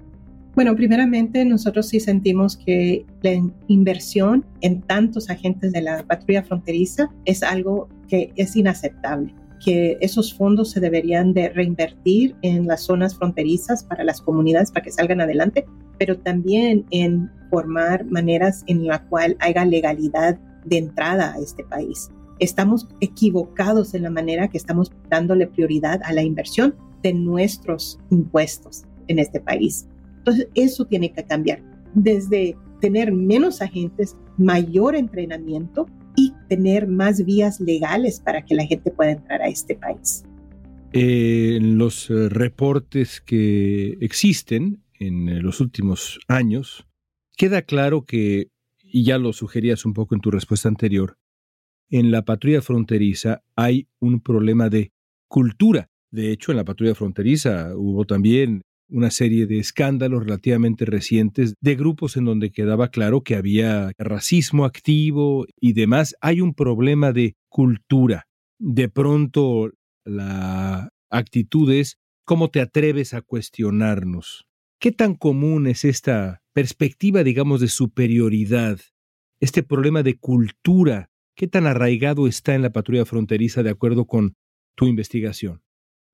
Bueno, 0.55 0.73
primeramente 0.73 1.43
nosotros 1.43 1.87
sí 1.89 1.99
sentimos 1.99 2.55
que 2.55 3.05
la 3.21 3.33
inversión 3.67 4.45
en 4.61 4.81
tantos 4.81 5.29
agentes 5.29 5.73
de 5.73 5.81
la 5.81 6.03
patrulla 6.03 6.43
fronteriza 6.43 7.09
es 7.25 7.43
algo 7.43 7.89
que 8.07 8.31
es 8.37 8.55
inaceptable 8.55 9.33
que 9.63 9.97
esos 9.99 10.33
fondos 10.33 10.71
se 10.71 10.79
deberían 10.79 11.33
de 11.33 11.49
reinvertir 11.49 12.35
en 12.43 12.67
las 12.67 12.81
zonas 12.81 13.15
fronterizas 13.15 13.83
para 13.83 14.03
las 14.03 14.21
comunidades 14.21 14.71
para 14.71 14.83
que 14.83 14.91
salgan 14.91 15.21
adelante, 15.21 15.65
pero 15.97 16.19
también 16.19 16.85
en 16.91 17.31
formar 17.49 18.05
maneras 18.05 18.63
en 18.67 18.85
la 18.85 19.03
cual 19.07 19.35
haya 19.39 19.65
legalidad 19.65 20.37
de 20.65 20.77
entrada 20.77 21.33
a 21.33 21.39
este 21.39 21.63
país. 21.63 22.09
Estamos 22.39 22.87
equivocados 22.99 23.93
en 23.95 24.03
la 24.03 24.09
manera 24.11 24.49
que 24.49 24.57
estamos 24.57 24.91
dándole 25.09 25.47
prioridad 25.47 26.01
a 26.03 26.13
la 26.13 26.21
inversión 26.21 26.75
de 27.01 27.13
nuestros 27.13 27.99
impuestos 28.11 28.83
en 29.07 29.19
este 29.19 29.39
país. 29.39 29.87
Entonces, 30.25 30.47
eso 30.55 30.85
tiene 30.85 31.13
que 31.13 31.23
cambiar. 31.23 31.61
Desde 31.93 32.57
tener 32.81 33.11
menos 33.11 33.61
agentes, 33.61 34.17
mayor 34.37 34.95
entrenamiento 34.95 35.85
y 36.15 36.33
tener 36.49 36.87
más 36.87 37.23
vías 37.23 37.59
legales 37.59 38.19
para 38.19 38.43
que 38.43 38.55
la 38.55 38.65
gente 38.65 38.89
pueda 38.89 39.11
entrar 39.11 39.43
a 39.43 39.47
este 39.47 39.75
país. 39.75 40.23
En 40.93 41.77
los 41.77 42.09
eh, 42.09 42.29
reportes 42.29 43.21
que 43.21 43.97
existen 44.01 44.83
en 44.99 45.29
eh, 45.29 45.41
los 45.41 45.61
últimos 45.61 46.19
años, 46.27 46.87
queda 47.37 47.61
claro 47.61 48.05
que, 48.05 48.47
y 48.81 49.03
ya 49.03 49.19
lo 49.19 49.31
sugerías 49.31 49.85
un 49.85 49.93
poco 49.93 50.15
en 50.15 50.21
tu 50.21 50.31
respuesta 50.31 50.69
anterior, 50.69 51.17
en 51.91 52.09
la 52.09 52.25
patrulla 52.25 52.63
fronteriza 52.63 53.43
hay 53.55 53.87
un 53.99 54.21
problema 54.21 54.69
de 54.69 54.91
cultura. 55.27 55.91
De 56.09 56.31
hecho, 56.31 56.51
en 56.51 56.57
la 56.57 56.65
patrulla 56.65 56.95
fronteriza 56.95 57.75
hubo 57.75 58.05
también 58.05 58.63
una 58.95 59.11
serie 59.11 59.45
de 59.45 59.59
escándalos 59.59 60.23
relativamente 60.23 60.85
recientes 60.85 61.55
de 61.59 61.75
grupos 61.75 62.15
en 62.15 62.23
donde 62.23 62.51
quedaba 62.51 62.87
claro 62.87 63.23
que 63.23 63.35
había 63.35 63.91
racismo 63.97 64.63
activo 64.63 65.45
y 65.59 65.73
demás. 65.73 66.15
Hay 66.21 66.39
un 66.39 66.53
problema 66.53 67.11
de 67.11 67.35
cultura. 67.49 68.27
De 68.57 68.87
pronto 68.87 69.71
la 70.05 70.91
actitud 71.09 71.69
es 71.73 71.97
cómo 72.23 72.49
te 72.49 72.61
atreves 72.61 73.13
a 73.13 73.21
cuestionarnos. 73.21 74.45
¿Qué 74.79 74.93
tan 74.93 75.15
común 75.15 75.67
es 75.67 75.83
esta 75.83 76.41
perspectiva, 76.53 77.25
digamos, 77.25 77.59
de 77.59 77.67
superioridad? 77.67 78.79
Este 79.41 79.61
problema 79.61 80.03
de 80.03 80.17
cultura, 80.17 81.09
¿qué 81.35 81.47
tan 81.47 81.67
arraigado 81.67 82.27
está 82.27 82.55
en 82.55 82.61
la 82.61 82.71
patrulla 82.71 83.03
fronteriza 83.03 83.61
de 83.61 83.71
acuerdo 83.71 84.05
con 84.05 84.35
tu 84.75 84.87
investigación? 84.87 85.64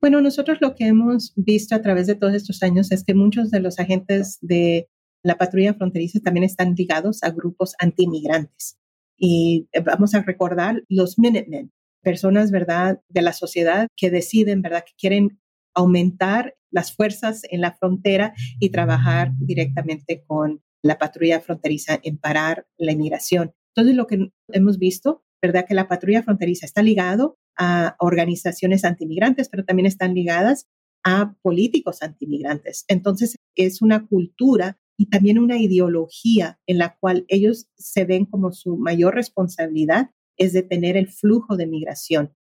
Bueno, 0.02 0.20
nosotros 0.20 0.58
lo 0.62 0.74
que 0.74 0.88
hemos 0.88 1.32
visto 1.36 1.76
a 1.76 1.82
través 1.82 2.08
de 2.08 2.16
todos 2.16 2.34
estos 2.34 2.64
años 2.64 2.92
es 2.92 3.04
que 3.04 3.14
muchos 3.14 3.52
de 3.52 3.60
los 3.60 3.78
agentes 3.78 4.40
de 4.42 4.90
la 5.24 5.38
patrulla 5.38 5.76
fronteriza 5.76 6.20
también 6.22 6.44
están 6.44 6.74
ligados 6.74 7.22
a 7.22 7.30
grupos 7.30 7.76
antimigrantes. 7.78 8.80
Y 9.16 9.68
eh, 9.74 9.82
vamos 9.82 10.16
a 10.16 10.24
recordar 10.24 10.82
los 10.90 11.20
Minutemen, 11.20 11.72
personas, 12.02 12.50
¿verdad?, 12.50 13.00
de 13.10 13.22
la 13.22 13.32
sociedad 13.32 13.88
que 13.96 14.10
deciden, 14.10 14.64
¿verdad?, 14.64 14.84
que 14.84 14.94
quieren 14.98 15.40
aumentar 15.76 16.56
las 16.72 16.96
fuerzas 16.96 17.44
en 17.52 17.62
la 17.62 17.74
frontera 17.74 18.34
y 18.60 18.72
trabajar 18.72 19.34
directamente 19.38 20.24
con 20.26 20.64
la 20.82 20.98
patrulla 20.98 21.42
fronteriza 21.42 22.00
en 22.02 22.18
parar 22.18 22.66
la 22.80 22.94
inmigración. 22.94 23.54
Entonces, 23.76 23.96
lo 23.96 24.08
que 24.08 24.32
hemos 24.48 24.80
visto, 24.80 25.24
¿verdad?, 25.44 25.66
que 25.68 25.76
la 25.76 25.88
patrulla 25.88 26.24
fronteriza 26.24 26.66
está 26.66 26.82
ligado 26.82 27.38
a 27.58 27.96
organizaciones 28.00 28.86
antimigrantes, 28.86 29.50
pero 29.50 29.66
también 29.66 29.86
están 29.86 30.14
ligadas 30.14 30.68
a 31.04 31.36
políticos 31.42 32.02
antimigrantes. 32.02 32.86
Entonces, 32.88 33.38
es 33.56 33.82
una 33.82 34.08
cultura 34.08 34.80
y 34.98 35.08
también 35.10 35.40
una 35.40 35.58
ideología 35.58 36.60
en 36.68 36.78
la 36.78 36.96
cual 37.00 37.26
ellos 37.28 37.68
se 37.76 38.06
ven 38.06 38.26
como 38.26 38.52
su 38.52 38.78
mayor 38.78 39.16
responsabilidad 39.16 40.12
es 40.38 40.54
detener 40.54 40.96
el 40.96 41.10
flujo 41.10 41.58
de 41.58 41.68
migración. 41.68 42.34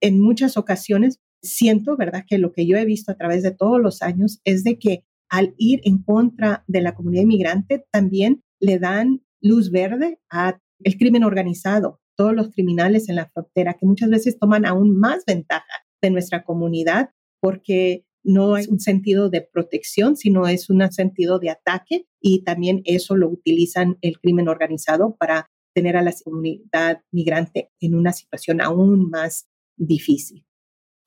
En 0.00 0.20
muchas 0.20 0.56
ocasiones 0.56 1.20
siento, 1.42 1.96
¿verdad?, 1.96 2.24
que 2.26 2.38
lo 2.38 2.52
que 2.52 2.66
yo 2.66 2.76
he 2.76 2.84
visto 2.84 3.12
a 3.12 3.16
través 3.16 3.42
de 3.42 3.52
todos 3.52 3.80
los 3.80 4.02
años 4.02 4.40
es 4.44 4.64
de 4.64 4.78
que 4.78 5.04
al 5.28 5.54
ir 5.58 5.80
en 5.84 6.02
contra 6.02 6.64
de 6.66 6.80
la 6.80 6.94
comunidad 6.94 7.22
inmigrante 7.22 7.86
también 7.92 8.42
le 8.60 8.78
dan 8.78 9.22
luz 9.40 9.70
verde 9.70 10.20
a 10.30 10.58
el 10.80 10.96
crimen 10.96 11.24
organizado, 11.24 12.00
todos 12.18 12.34
los 12.34 12.50
criminales 12.50 13.08
en 13.08 13.14
la 13.14 13.30
frontera, 13.30 13.74
que 13.74 13.86
muchas 13.86 14.10
veces 14.10 14.38
toman 14.38 14.66
aún 14.66 14.98
más 14.98 15.24
ventaja 15.24 15.64
de 16.02 16.10
nuestra 16.10 16.42
comunidad 16.42 17.10
porque 17.40 18.04
no 18.24 18.56
es 18.56 18.66
un 18.66 18.80
sentido 18.80 19.30
de 19.30 19.40
protección, 19.40 20.16
sino 20.16 20.48
es 20.48 20.68
un 20.68 20.90
sentido 20.90 21.38
de 21.38 21.50
ataque 21.50 22.06
y 22.20 22.42
también 22.42 22.82
eso 22.84 23.16
lo 23.16 23.28
utilizan 23.28 23.98
el 24.02 24.18
crimen 24.18 24.48
organizado 24.48 25.16
para 25.16 25.48
tener 25.74 25.96
a 25.96 26.02
la 26.02 26.12
comunidad 26.24 27.02
migrante 27.12 27.70
en 27.78 27.94
una 27.94 28.12
situación 28.12 28.60
aún 28.60 29.10
más 29.10 29.48
difícil. 29.76 30.44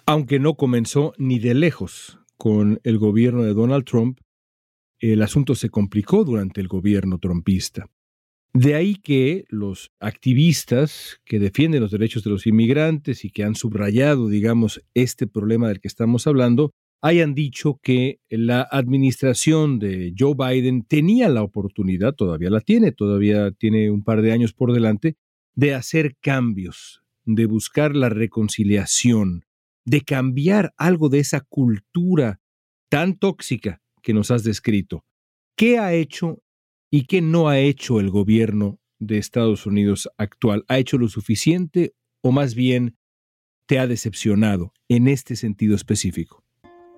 Aunque 0.05 0.39
no 0.39 0.55
comenzó 0.55 1.13
ni 1.17 1.39
de 1.39 1.53
lejos 1.53 2.19
con 2.37 2.79
el 2.83 2.97
gobierno 2.97 3.43
de 3.43 3.53
Donald 3.53 3.83
Trump, 3.83 4.19
el 4.99 5.21
asunto 5.21 5.55
se 5.55 5.69
complicó 5.69 6.23
durante 6.23 6.61
el 6.61 6.69
gobierno 6.69 7.19
trumpista. 7.19 7.89
De 8.53 8.75
ahí 8.75 8.95
que 8.95 9.45
los 9.47 9.91
activistas 10.01 11.21
que 11.23 11.39
defienden 11.39 11.81
los 11.81 11.91
derechos 11.91 12.23
de 12.23 12.31
los 12.31 12.45
inmigrantes 12.45 13.23
y 13.23 13.29
que 13.29 13.43
han 13.43 13.55
subrayado, 13.55 14.27
digamos, 14.27 14.83
este 14.93 15.25
problema 15.25 15.69
del 15.69 15.79
que 15.79 15.87
estamos 15.87 16.27
hablando, 16.27 16.73
hayan 17.01 17.33
dicho 17.33 17.79
que 17.81 18.19
la 18.29 18.61
administración 18.61 19.79
de 19.79 20.13
Joe 20.17 20.35
Biden 20.37 20.83
tenía 20.83 21.29
la 21.29 21.43
oportunidad, 21.43 22.13
todavía 22.13 22.49
la 22.49 22.59
tiene, 22.59 22.91
todavía 22.91 23.51
tiene 23.51 23.89
un 23.89 24.03
par 24.03 24.21
de 24.21 24.33
años 24.33 24.53
por 24.53 24.73
delante, 24.73 25.15
de 25.55 25.73
hacer 25.73 26.17
cambios, 26.19 27.03
de 27.23 27.45
buscar 27.45 27.95
la 27.95 28.09
reconciliación, 28.09 29.45
de 29.85 30.01
cambiar 30.01 30.73
algo 30.77 31.07
de 31.07 31.19
esa 31.19 31.39
cultura 31.39 32.41
tan 32.89 33.17
tóxica 33.17 33.81
que 34.01 34.13
nos 34.13 34.29
has 34.29 34.43
descrito. 34.43 35.05
¿Qué 35.55 35.79
ha 35.79 35.93
hecho 35.93 36.43
¿Y 36.93 37.05
qué 37.05 37.21
no 37.21 37.47
ha 37.47 37.57
hecho 37.57 38.01
el 38.01 38.09
gobierno 38.09 38.77
de 38.99 39.17
Estados 39.17 39.65
Unidos 39.65 40.09
actual? 40.17 40.65
¿Ha 40.67 40.77
hecho 40.77 40.97
lo 40.97 41.07
suficiente 41.07 41.93
o 42.21 42.33
más 42.33 42.53
bien 42.53 42.97
te 43.65 43.79
ha 43.79 43.87
decepcionado 43.87 44.73
en 44.89 45.07
este 45.07 45.37
sentido 45.37 45.73
específico? 45.73 46.43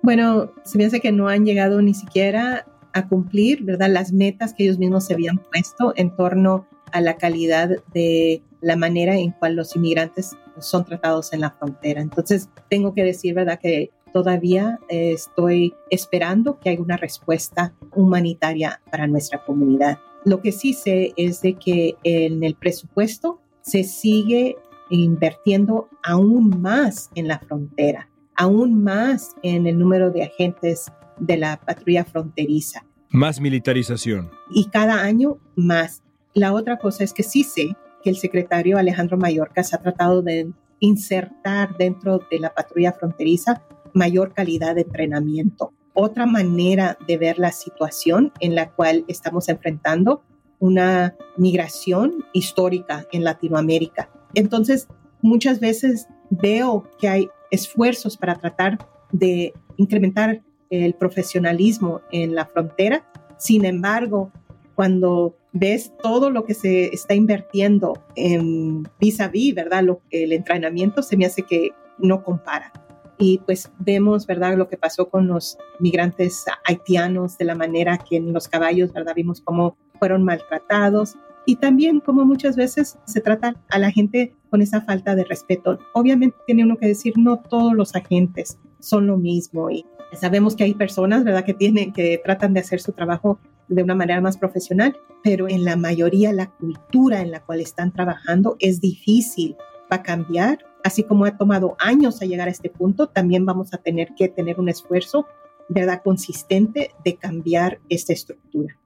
Bueno, 0.02 0.52
se 0.64 0.84
hace 0.84 0.98
que 0.98 1.12
no 1.12 1.28
han 1.28 1.46
llegado 1.46 1.80
ni 1.80 1.94
siquiera 1.94 2.66
a 2.92 3.08
cumplir, 3.08 3.62
¿verdad? 3.62 3.88
Las 3.88 4.12
metas 4.12 4.52
que 4.52 4.64
ellos 4.64 4.80
mismos 4.80 5.06
se 5.06 5.14
habían 5.14 5.38
puesto 5.38 5.92
en 5.94 6.14
torno 6.16 6.66
a 6.90 7.00
la 7.00 7.16
calidad 7.16 7.70
de 7.92 8.42
la 8.60 8.74
manera 8.74 9.16
en 9.16 9.30
cual 9.30 9.54
los 9.54 9.76
inmigrantes 9.76 10.36
son 10.58 10.84
tratados 10.84 11.32
en 11.32 11.40
la 11.40 11.52
frontera. 11.52 12.00
Entonces, 12.00 12.48
tengo 12.68 12.94
que 12.94 13.04
decir, 13.04 13.34
¿verdad? 13.34 13.60
Que 13.62 13.90
todavía 14.14 14.78
eh, 14.88 15.10
estoy 15.12 15.74
esperando 15.90 16.60
que 16.60 16.70
haya 16.70 16.80
una 16.80 16.96
respuesta 16.96 17.74
humanitaria 17.90 18.80
para 18.88 19.08
nuestra 19.08 19.44
comunidad. 19.44 19.98
Lo 20.24 20.40
que 20.40 20.52
sí 20.52 20.72
sé 20.72 21.12
es 21.16 21.42
de 21.42 21.54
que 21.54 21.96
en 22.04 22.44
el 22.44 22.54
presupuesto 22.54 23.40
se 23.60 23.82
sigue 23.82 24.56
invirtiendo 24.88 25.88
aún 26.04 26.62
más 26.62 27.10
en 27.16 27.26
la 27.26 27.40
frontera, 27.40 28.08
aún 28.36 28.84
más 28.84 29.34
en 29.42 29.66
el 29.66 29.80
número 29.80 30.12
de 30.12 30.22
agentes 30.22 30.92
de 31.18 31.36
la 31.36 31.56
patrulla 31.56 32.04
fronteriza. 32.04 32.86
Más 33.10 33.40
militarización. 33.40 34.30
Y 34.48 34.66
cada 34.66 35.02
año 35.02 35.38
más. 35.56 36.04
La 36.34 36.52
otra 36.52 36.78
cosa 36.78 37.02
es 37.02 37.12
que 37.12 37.24
sí 37.24 37.42
sé 37.42 37.76
que 38.04 38.10
el 38.10 38.16
secretario 38.16 38.78
Alejandro 38.78 39.16
Mayorkas 39.16 39.74
ha 39.74 39.78
tratado 39.78 40.22
de 40.22 40.52
insertar 40.78 41.76
dentro 41.76 42.20
de 42.30 42.38
la 42.38 42.54
patrulla 42.54 42.92
fronteriza 42.92 43.60
mayor 43.94 44.34
calidad 44.34 44.74
de 44.74 44.82
entrenamiento. 44.82 45.72
Otra 45.94 46.26
manera 46.26 46.98
de 47.06 47.16
ver 47.16 47.38
la 47.38 47.52
situación 47.52 48.32
en 48.40 48.54
la 48.54 48.70
cual 48.70 49.04
estamos 49.08 49.48
enfrentando 49.48 50.22
una 50.58 51.16
migración 51.36 52.24
histórica 52.32 53.06
en 53.12 53.24
Latinoamérica. 53.24 54.10
Entonces, 54.34 54.88
muchas 55.22 55.60
veces 55.60 56.08
veo 56.30 56.88
que 56.98 57.08
hay 57.08 57.28
esfuerzos 57.50 58.16
para 58.16 58.34
tratar 58.36 58.78
de 59.12 59.54
incrementar 59.76 60.42
el 60.70 60.94
profesionalismo 60.94 62.00
en 62.10 62.34
la 62.34 62.46
frontera. 62.46 63.04
Sin 63.38 63.64
embargo, 63.64 64.32
cuando 64.74 65.36
ves 65.52 65.92
todo 66.02 66.30
lo 66.30 66.44
que 66.44 66.54
se 66.54 66.86
está 66.86 67.14
invirtiendo 67.14 67.94
en 68.16 68.88
vis 68.98 69.20
a 69.20 69.28
vis, 69.28 69.54
¿verdad? 69.54 69.84
Lo, 69.84 70.00
el 70.10 70.32
entrenamiento 70.32 71.02
se 71.02 71.16
me 71.16 71.26
hace 71.26 71.42
que 71.42 71.70
no 71.98 72.24
compara. 72.24 72.72
Y 73.18 73.38
pues 73.38 73.70
vemos, 73.78 74.26
¿verdad? 74.26 74.56
Lo 74.56 74.68
que 74.68 74.76
pasó 74.76 75.08
con 75.08 75.28
los 75.28 75.56
migrantes 75.78 76.44
haitianos, 76.66 77.38
de 77.38 77.44
la 77.44 77.54
manera 77.54 77.98
que 77.98 78.16
en 78.16 78.32
los 78.32 78.48
caballos, 78.48 78.92
¿verdad? 78.92 79.14
Vimos 79.14 79.40
cómo 79.40 79.76
fueron 79.98 80.24
maltratados 80.24 81.16
y 81.46 81.56
también 81.56 82.00
como 82.00 82.24
muchas 82.24 82.56
veces 82.56 82.98
se 83.04 83.20
trata 83.20 83.54
a 83.68 83.78
la 83.78 83.90
gente 83.90 84.34
con 84.50 84.62
esa 84.62 84.80
falta 84.80 85.14
de 85.14 85.24
respeto. 85.24 85.78
Obviamente 85.92 86.36
tiene 86.46 86.64
uno 86.64 86.76
que 86.76 86.86
decir, 86.86 87.14
no 87.16 87.38
todos 87.38 87.74
los 87.74 87.94
agentes 87.94 88.58
son 88.80 89.06
lo 89.06 89.16
mismo 89.16 89.70
y 89.70 89.84
sabemos 90.12 90.56
que 90.56 90.64
hay 90.64 90.74
personas, 90.74 91.24
¿verdad?, 91.24 91.44
que 91.44 91.54
tienen, 91.54 91.92
que 91.92 92.20
tratan 92.22 92.54
de 92.54 92.60
hacer 92.60 92.80
su 92.80 92.92
trabajo 92.92 93.38
de 93.68 93.82
una 93.82 93.94
manera 93.94 94.20
más 94.20 94.36
profesional, 94.36 94.96
pero 95.22 95.48
en 95.48 95.64
la 95.64 95.76
mayoría 95.76 96.32
la 96.32 96.50
cultura 96.50 97.20
en 97.20 97.30
la 97.30 97.40
cual 97.40 97.60
están 97.60 97.92
trabajando 97.92 98.56
es 98.60 98.80
difícil, 98.80 99.56
va 99.90 99.96
a 99.96 100.02
cambiar, 100.02 100.58
así 100.84 101.02
como 101.02 101.24
ha 101.24 101.36
tomado 101.36 101.74
años 101.80 102.22
a 102.22 102.26
llegar 102.26 102.46
a 102.46 102.50
este 102.52 102.68
punto, 102.68 103.08
también 103.08 103.44
vamos 103.44 103.74
a 103.74 103.78
tener 103.78 104.14
que 104.14 104.28
tener 104.28 104.60
un 104.60 104.68
esfuerzo, 104.68 105.26
¿verdad?, 105.68 106.02
consistente 106.04 106.92
de 107.04 107.16
cambiar 107.16 107.80
esta 107.88 108.12
estructura. 108.12 108.76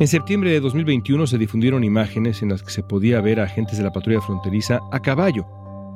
En 0.00 0.08
septiembre 0.08 0.50
de 0.50 0.60
2021 0.60 1.26
se 1.26 1.38
difundieron 1.38 1.84
imágenes 1.84 2.42
en 2.42 2.48
las 2.48 2.62
que 2.62 2.70
se 2.70 2.82
podía 2.82 3.20
ver 3.20 3.40
a 3.40 3.44
agentes 3.44 3.78
de 3.78 3.84
la 3.84 3.92
patrulla 3.92 4.20
fronteriza 4.20 4.80
a 4.90 5.00
caballo, 5.00 5.46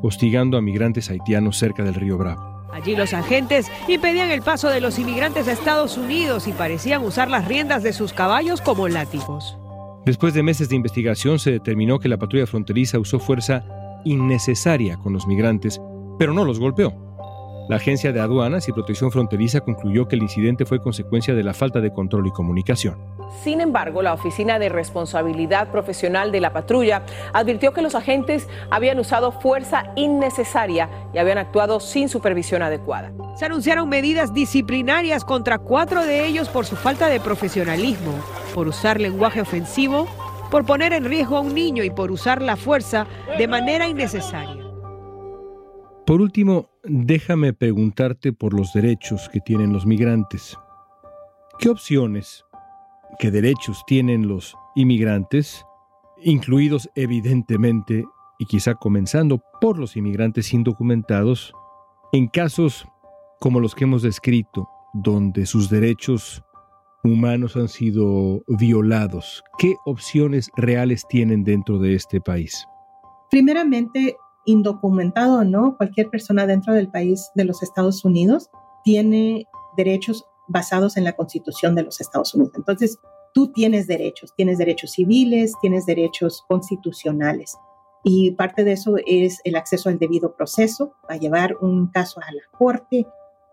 hostigando 0.03 0.59
a 0.59 0.61
migrantes 0.61 1.09
haitianos 1.09 1.57
cerca 1.57 1.83
del 1.83 1.95
río 1.95 2.19
Bravo. 2.19 2.67
Allí 2.73 2.95
los 2.95 3.15
agentes 3.15 3.69
impedían 3.89 4.31
el 4.31 4.43
paso 4.43 4.69
de 4.69 4.81
los 4.81 4.99
inmigrantes 4.99 5.49
a 5.49 5.53
Estados 5.53 5.97
Unidos 5.97 6.47
y 6.47 6.53
parecían 6.53 7.05
usar 7.05 7.31
las 7.31 7.49
riendas 7.49 7.83
de 7.83 7.93
sus 7.93 8.13
caballos 8.13 8.61
como 8.61 8.87
látigos. 8.89 9.57
Después 10.05 10.35
de 10.35 10.43
meses 10.43 10.69
de 10.69 10.77
investigación 10.77 11.39
se 11.39 11.53
determinó 11.53 11.99
que 11.99 12.09
la 12.09 12.19
patrulla 12.19 12.47
fronteriza 12.47 12.99
usó 12.99 13.19
fuerza 13.19 13.65
innecesaria 14.07 14.97
con 14.97 15.13
los 15.13 15.27
migrantes, 15.27 15.81
pero 16.19 16.33
no 16.33 16.45
los 16.45 16.59
golpeó. 16.59 16.95
La 17.69 17.77
Agencia 17.77 18.13
de 18.13 18.21
Aduanas 18.21 18.69
y 18.69 18.73
Protección 18.73 19.11
Fronteriza 19.11 19.61
concluyó 19.61 20.07
que 20.07 20.15
el 20.15 20.23
incidente 20.23 20.65
fue 20.65 20.81
consecuencia 20.81 21.35
de 21.35 21.43
la 21.43 21.53
falta 21.53 21.81
de 21.81 21.93
control 21.93 22.29
y 22.29 22.31
comunicación. 22.31 22.97
Sin 23.43 23.61
embargo, 23.61 24.03
la 24.03 24.13
Oficina 24.13 24.61
de 24.61 24.69
Responsabilidad 24.69 25.73
Profesional 25.73 26.31
de 26.31 26.41
la 26.41 26.53
Patrulla 26.53 27.03
advirtió 27.33 27.73
que 27.73 27.83
los 27.83 27.97
agentes 27.97 28.49
habían 28.71 29.01
usado 29.01 29.33
fuerza 29.33 29.93
innecesaria 29.97 30.89
y 31.13 31.19
habían 31.19 31.39
actuado 31.39 31.81
sin 31.81 32.09
supervisión 32.09 32.63
adecuada. 32.63 33.13
Se 33.35 33.47
anunciaron 33.47 33.89
medidas 33.89 34.33
disciplinarias 34.33 35.25
contra 35.25 35.59
cuatro 35.59 36.05
de 36.05 36.25
ellos 36.25 36.49
por 36.49 36.67
su 36.67 36.77
falta 36.77 37.09
de 37.09 37.19
profesionalismo, 37.19 38.13
por 38.55 38.69
usar 38.69 39.01
lenguaje 39.01 39.41
ofensivo, 39.41 40.07
por 40.51 40.65
poner 40.65 40.93
en 40.93 41.05
riesgo 41.05 41.37
a 41.37 41.41
un 41.41 41.55
niño 41.55 41.85
y 41.85 41.91
por 41.91 42.11
usar 42.11 42.43
la 42.43 42.57
fuerza 42.57 43.07
de 43.39 43.49
manera 43.49 43.89
innecesaria. 43.89 44.65
Por 46.07 46.21
último, 46.21 46.71
déjame 46.85 47.53
preguntarte 47.53 48.33
por 48.33 48.55
los 48.55 48.73
derechos 48.73 49.29
que 49.33 49.41
tienen 49.41 49.73
los 49.73 49.87
migrantes. 49.87 50.57
¿Qué 51.59 51.69
opciones, 51.69 52.45
qué 53.19 53.31
derechos 53.31 53.83
tienen 53.87 54.29
los 54.29 54.55
inmigrantes, 54.77 55.65
incluidos 56.23 56.89
evidentemente 56.95 58.05
y 58.39 58.47
quizá 58.47 58.75
comenzando 58.75 59.43
por 59.61 59.79
los 59.79 59.97
inmigrantes 59.97 60.53
indocumentados, 60.53 61.53
en 62.13 62.29
casos 62.29 62.87
como 63.41 63.59
los 63.59 63.75
que 63.75 63.85
hemos 63.85 64.03
descrito, 64.03 64.69
donde 64.93 65.47
sus 65.47 65.69
derechos 65.69 66.43
humanos 67.07 67.57
han 67.57 67.69
sido 67.69 68.43
violados? 68.49 69.43
¿Qué 69.59 69.77
opciones 69.85 70.51
reales 70.57 71.07
tienen 71.09 71.45
dentro 71.45 71.79
de 71.79 71.95
este 71.95 72.21
país? 72.21 72.67
Primeramente, 73.31 74.17
indocumentado 74.45 75.39
o 75.39 75.45
no, 75.45 75.77
cualquier 75.77 76.11
persona 76.11 76.47
dentro 76.47 76.75
del 76.75 76.89
país 76.89 77.31
de 77.35 77.45
los 77.45 77.63
Estados 77.63 78.05
Unidos 78.05 78.51
tiene 78.85 79.47
derechos 79.77 80.25
basados 80.49 80.97
en 80.97 81.05
la 81.05 81.15
Constitución 81.15 81.75
de 81.75 81.83
los 81.83 82.01
Estados 82.01 82.35
Unidos. 82.35 82.55
Entonces, 82.57 82.99
tú 83.35 83.53
tienes 83.53 83.87
derechos, 83.87 84.33
tienes 84.37 84.59
derechos 84.59 84.93
civiles, 84.93 85.53
tienes 85.61 85.87
derechos 85.87 86.45
constitucionales. 86.49 87.57
Y 88.05 88.31
parte 88.33 88.63
de 88.63 88.73
eso 88.73 88.95
es 89.05 89.41
el 89.45 89.57
acceso 89.57 89.89
al 89.89 89.99
debido 89.99 90.37
proceso, 90.37 90.95
a 91.09 91.17
llevar 91.17 91.57
un 91.61 91.89
caso 91.89 92.21
a 92.21 92.33
la 92.33 92.43
corte, 92.57 93.07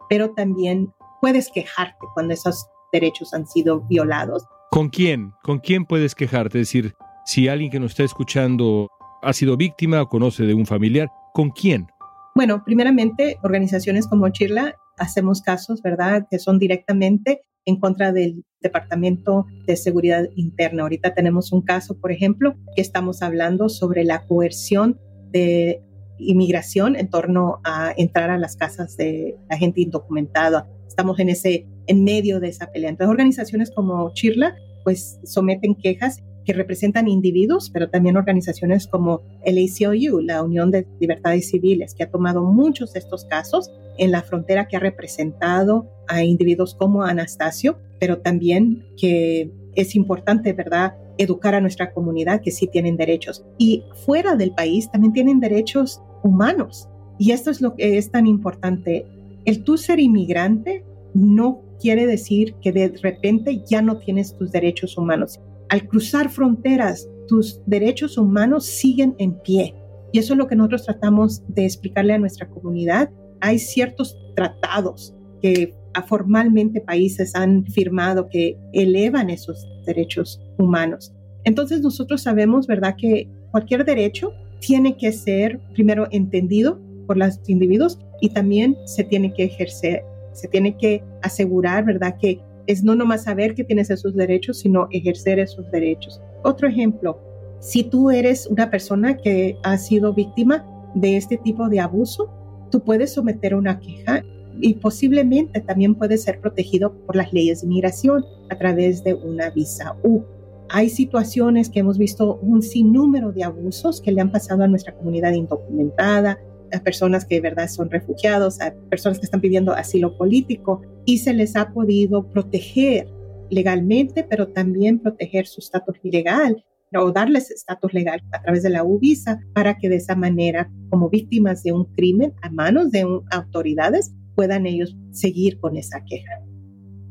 pero 0.09 0.31
también 0.35 0.93
puedes 1.21 1.49
quejarte 1.49 2.05
cuando 2.13 2.33
esos 2.33 2.67
derechos 2.93 3.34
han 3.34 3.45
sido 3.45 3.82
violados. 3.82 4.45
¿Con 4.71 4.88
quién? 4.88 5.34
¿Con 5.43 5.60
quién 5.60 5.86
puedes 5.86 6.15
quejarte? 6.15 6.62
Es 6.62 6.67
decir, 6.67 6.93
si 7.25 7.49
alguien 7.49 7.69
que 7.69 7.79
nos 7.79 7.91
está 7.91 8.03
escuchando 8.03 8.88
ha 9.23 9.34
sido 9.34 9.58
víctima 9.58 10.01
o 10.01 10.08
conoce 10.08 10.43
de 10.43 10.53
un 10.53 10.65
familiar. 10.65 11.10
¿Con 11.34 11.49
quién? 11.49 11.88
Bueno, 12.36 12.63
primeramente, 12.63 13.38
organizaciones 13.43 14.08
como 14.08 14.29
Chirla 14.29 14.75
hacemos 14.97 15.41
casos, 15.41 15.82
¿verdad?, 15.82 16.27
que 16.29 16.39
son 16.39 16.60
directamente 16.60 17.41
en 17.65 17.79
contra 17.79 18.12
del 18.12 18.43
Departamento 18.62 19.45
de 19.65 19.75
Seguridad 19.77 20.25
Interna. 20.36 20.84
Ahorita 20.84 21.13
tenemos 21.13 21.51
un 21.51 21.62
caso, 21.62 21.97
por 21.99 22.12
ejemplo, 22.12 22.56
que 22.75 22.82
estamos 22.82 23.21
hablando 23.21 23.69
sobre 23.69 24.03
la 24.03 24.25
coerción 24.25 24.99
de 25.32 25.82
inmigración 26.19 26.95
en 26.95 27.10
torno 27.10 27.60
a 27.63 27.93
entrar 27.97 28.29
a 28.29 28.38
las 28.38 28.56
casas 28.56 28.97
de 28.97 29.36
la 29.49 29.58
gente 29.58 29.82
indocumentada. 29.82 30.67
Estamos 30.88 31.19
en 31.19 31.29
ese 31.29 31.65
en 31.87 32.03
medio 32.03 32.39
de 32.39 32.49
esa 32.49 32.71
pelea. 32.71 32.89
Entonces, 32.89 33.11
organizaciones 33.11 33.71
como 33.71 34.13
Chirla 34.13 34.55
pues 34.83 35.19
someten 35.23 35.75
quejas 35.75 36.21
que 36.45 36.53
representan 36.53 37.07
individuos, 37.07 37.69
pero 37.69 37.89
también 37.89 38.17
organizaciones 38.17 38.87
como 38.87 39.21
el 39.45 39.57
ACLU, 39.57 40.19
la 40.19 40.43
Unión 40.43 40.71
de 40.71 40.85
Libertades 40.99 41.49
Civiles, 41.49 41.95
que 41.95 42.03
ha 42.03 42.11
tomado 42.11 42.43
muchos 42.43 42.91
de 42.93 42.99
estos 42.99 43.23
casos 43.25 43.71
en 43.97 44.11
la 44.11 44.23
frontera 44.23 44.67
que 44.67 44.75
ha 44.75 44.81
representado 44.81 45.89
a 46.07 46.23
individuos 46.23 46.75
como 46.75 47.03
Anastasio, 47.03 47.77
pero 47.99 48.17
también 48.19 48.85
que 48.97 49.51
es 49.75 49.95
importante, 49.95 50.51
¿verdad?, 50.51 50.95
educar 51.17 51.55
a 51.55 51.61
nuestra 51.61 51.93
comunidad 51.93 52.41
que 52.41 52.51
sí 52.51 52.67
tienen 52.67 52.97
derechos. 52.97 53.45
Y 53.57 53.83
fuera 54.05 54.35
del 54.35 54.51
país 54.51 54.91
también 54.91 55.13
tienen 55.13 55.39
derechos 55.39 56.01
humanos. 56.23 56.89
Y 57.19 57.31
esto 57.31 57.51
es 57.51 57.61
lo 57.61 57.75
que 57.75 57.97
es 57.97 58.11
tan 58.11 58.27
importante. 58.27 59.05
El 59.45 59.63
tú 59.63 59.77
ser 59.77 59.99
inmigrante 59.99 60.83
no 61.13 61.61
quiere 61.79 62.05
decir 62.05 62.55
que 62.62 62.71
de 62.71 62.93
repente 63.01 63.63
ya 63.69 63.81
no 63.81 63.97
tienes 63.97 64.36
tus 64.38 64.51
derechos 64.51 64.97
humanos 64.97 65.39
al 65.73 65.88
cruzar 65.88 66.29
fronteras, 66.29 67.09
tus 67.27 67.59
derechos 67.65 68.19
humanos 68.19 68.63
siguen 68.65 69.15
en 69.17 69.33
pie. 69.41 69.73
Y 70.12 70.19
eso 70.19 70.33
es 70.33 70.38
lo 70.38 70.47
que 70.47 70.55
nosotros 70.55 70.86
tratamos 70.86 71.41
de 71.47 71.65
explicarle 71.65 72.13
a 72.13 72.19
nuestra 72.19 72.47
comunidad. 72.47 73.09
Hay 73.41 73.57
ciertos 73.57 74.15
tratados 74.36 75.15
que 75.41 75.73
formalmente 76.07 76.79
países 76.79 77.33
han 77.33 77.65
firmado 77.65 78.29
que 78.29 78.55
elevan 78.73 79.31
esos 79.31 79.67
derechos 79.88 80.39
humanos. 80.59 81.12
Entonces 81.43 81.81
nosotros 81.81 82.21
sabemos, 82.21 82.67
¿verdad?, 82.67 82.95
que 82.95 83.27
cualquier 83.49 83.83
derecho 83.83 84.31
tiene 84.59 84.95
que 84.95 85.12
ser 85.12 85.59
primero 85.73 86.07
entendido 86.12 86.79
por 87.07 87.17
los 87.17 87.39
individuos 87.47 87.97
y 88.21 88.29
también 88.29 88.77
se 88.86 89.03
tiene 89.03 89.33
que 89.33 89.45
ejercer, 89.45 90.03
se 90.33 90.47
tiene 90.47 90.77
que 90.77 91.03
asegurar, 91.21 91.85
¿verdad?, 91.85 92.15
que 92.19 92.39
es 92.67 92.83
no 92.83 92.95
nomás 92.95 93.23
saber 93.23 93.55
que 93.55 93.63
tienes 93.63 93.89
esos 93.89 94.15
derechos, 94.15 94.59
sino 94.59 94.87
ejercer 94.91 95.39
esos 95.39 95.69
derechos. 95.71 96.21
Otro 96.43 96.67
ejemplo, 96.67 97.19
si 97.59 97.83
tú 97.83 98.09
eres 98.09 98.47
una 98.47 98.69
persona 98.69 99.17
que 99.17 99.57
ha 99.63 99.77
sido 99.77 100.13
víctima 100.13 100.65
de 100.95 101.17
este 101.17 101.37
tipo 101.37 101.69
de 101.69 101.79
abuso, 101.79 102.29
tú 102.71 102.83
puedes 102.83 103.13
someter 103.13 103.55
una 103.55 103.79
queja 103.79 104.23
y 104.59 104.75
posiblemente 104.75 105.61
también 105.61 105.95
puedes 105.95 106.23
ser 106.23 106.39
protegido 106.39 106.93
por 107.05 107.15
las 107.15 107.33
leyes 107.33 107.61
de 107.61 107.67
inmigración 107.67 108.25
a 108.49 108.57
través 108.57 109.03
de 109.03 109.13
una 109.13 109.49
visa 109.49 109.95
U. 110.03 110.23
Hay 110.69 110.89
situaciones 110.89 111.69
que 111.69 111.79
hemos 111.79 111.97
visto 111.97 112.39
un 112.41 112.61
sinnúmero 112.61 113.31
de 113.31 113.43
abusos 113.43 114.01
que 114.01 114.11
le 114.11 114.21
han 114.21 114.31
pasado 114.31 114.63
a 114.63 114.67
nuestra 114.67 114.93
comunidad 114.93 115.33
indocumentada, 115.33 116.39
a 116.73 116.83
personas 116.83 117.25
que 117.25 117.36
de 117.36 117.41
verdad 117.41 117.67
son 117.67 117.89
refugiados, 117.89 118.59
a 118.62 118.73
personas 118.89 119.19
que 119.19 119.25
están 119.25 119.41
pidiendo 119.41 119.73
asilo 119.73 120.17
político 120.17 120.81
y 121.05 121.19
se 121.19 121.33
les 121.33 121.55
ha 121.55 121.71
podido 121.73 122.29
proteger 122.29 123.07
legalmente, 123.49 124.23
pero 124.23 124.47
también 124.47 124.99
proteger 124.99 125.45
su 125.47 125.62
estatus 125.62 125.97
legal 126.03 126.63
o 126.95 127.12
darles 127.12 127.49
estatus 127.49 127.93
legal 127.93 128.21
a 128.31 128.41
través 128.41 128.63
de 128.63 128.69
la 128.69 128.83
U-Visa 128.83 129.39
para 129.53 129.77
que 129.77 129.89
de 129.89 129.95
esa 129.95 130.15
manera, 130.15 130.71
como 130.89 131.09
víctimas 131.09 131.63
de 131.63 131.71
un 131.71 131.86
crimen 131.93 132.33
a 132.41 132.49
manos 132.49 132.91
de 132.91 133.05
autoridades, 133.31 134.13
puedan 134.36 134.65
ellos 134.65 134.95
seguir 135.12 135.59
con 135.59 135.75
esa 135.75 136.03
queja. 136.05 136.31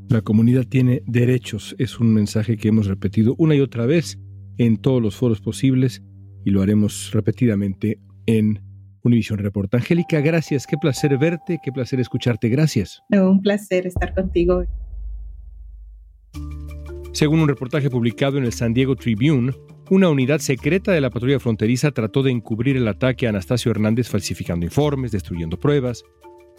La 0.08 0.20
comunidad 0.20 0.66
tiene 0.66 1.02
derechos, 1.06 1.74
es 1.78 1.98
un 1.98 2.12
mensaje 2.12 2.56
que 2.56 2.68
hemos 2.68 2.86
repetido 2.86 3.34
una 3.38 3.54
y 3.54 3.60
otra 3.60 3.86
vez 3.86 4.18
en 4.58 4.76
todos 4.76 5.00
los 5.00 5.16
foros 5.16 5.40
posibles 5.40 6.02
y 6.44 6.50
lo 6.50 6.62
haremos 6.62 7.10
repetidamente 7.12 8.00
en 8.26 8.60
Univision 9.04 9.38
Reporta. 9.38 9.78
Angélica, 9.78 10.20
gracias. 10.20 10.66
Qué 10.66 10.76
placer 10.76 11.16
verte, 11.18 11.58
qué 11.62 11.72
placer 11.72 12.00
escucharte. 12.00 12.48
Gracias. 12.48 13.02
Un 13.10 13.40
placer 13.42 13.86
estar 13.86 14.14
contigo. 14.14 14.64
Según 17.12 17.40
un 17.40 17.48
reportaje 17.48 17.90
publicado 17.90 18.38
en 18.38 18.44
el 18.44 18.52
San 18.52 18.72
Diego 18.72 18.96
Tribune, 18.96 19.52
una 19.90 20.08
unidad 20.08 20.38
secreta 20.38 20.92
de 20.92 21.00
la 21.02 21.10
patrulla 21.10 21.38
fronteriza 21.38 21.90
trató 21.90 22.22
de 22.22 22.30
encubrir 22.30 22.76
el 22.78 22.88
ataque 22.88 23.26
a 23.26 23.30
Anastasio 23.30 23.70
Hernández 23.70 24.08
falsificando 24.08 24.64
informes, 24.64 25.12
destruyendo 25.12 25.58
pruebas. 25.58 26.02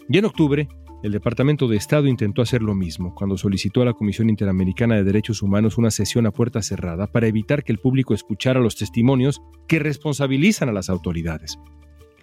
Y 0.08 0.18
en 0.18 0.26
octubre, 0.26 0.68
el 1.02 1.12
Departamento 1.12 1.66
de 1.66 1.76
Estado 1.76 2.06
intentó 2.06 2.40
hacer 2.40 2.62
lo 2.62 2.74
mismo 2.74 3.14
cuando 3.14 3.36
solicitó 3.36 3.82
a 3.82 3.84
la 3.84 3.92
Comisión 3.92 4.30
Interamericana 4.30 4.94
de 4.94 5.04
Derechos 5.04 5.42
Humanos 5.42 5.76
una 5.76 5.90
sesión 5.90 6.26
a 6.26 6.30
puerta 6.30 6.62
cerrada 6.62 7.08
para 7.08 7.26
evitar 7.26 7.64
que 7.64 7.72
el 7.72 7.78
público 7.78 8.14
escuchara 8.14 8.60
los 8.60 8.76
testimonios 8.76 9.42
que 9.66 9.80
responsabilizan 9.80 10.68
a 10.68 10.72
las 10.72 10.88
autoridades. 10.88 11.58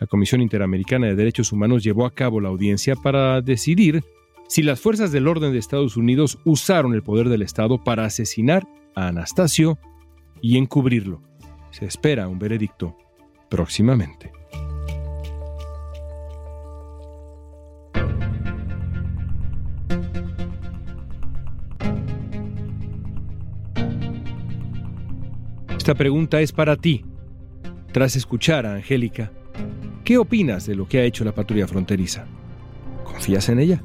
La 0.02 0.08
Comisión 0.08 0.42
Interamericana 0.42 1.06
de 1.06 1.16
Derechos 1.16 1.52
Humanos 1.52 1.84
llevó 1.84 2.08
a 2.08 2.16
cabo 2.16 2.42
la 2.42 2.50
audiencia 2.50 2.96
para 2.96 3.40
decidir 3.40 4.04
si 4.48 4.64
las 4.64 4.80
fuerzas 4.80 5.12
del 5.12 5.28
orden 5.28 5.54
de 5.54 5.60
Estados 5.60 5.96
Unidos 5.96 6.40
usaron 6.44 6.96
el 6.96 7.04
poder 7.04 7.30
del 7.30 7.44
Estado 7.44 7.84
para 7.84 8.06
asesinar 8.06 8.68
a 8.96 9.10
Anastasio 9.10 9.78
y 10.42 10.58
encubrirlo. 10.58 11.22
Se 11.70 11.86
espera 11.86 12.28
un 12.28 12.40
veredicto 12.40 12.98
próximamente. 13.48 14.32
Esta 25.78 25.94
pregunta 25.94 26.42
es 26.42 26.52
para 26.52 26.76
ti. 26.76 27.06
Tras 27.92 28.16
escuchar 28.16 28.66
a 28.66 28.74
Angélica, 28.74 29.32
¿qué 30.04 30.18
opinas 30.18 30.66
de 30.66 30.76
lo 30.76 30.88
que 30.88 31.00
ha 31.00 31.04
hecho 31.04 31.24
la 31.24 31.34
patrulla 31.34 31.68
fronteriza? 31.68 32.26
¿Confías 33.04 33.50
en 33.50 33.60
ella? 33.60 33.82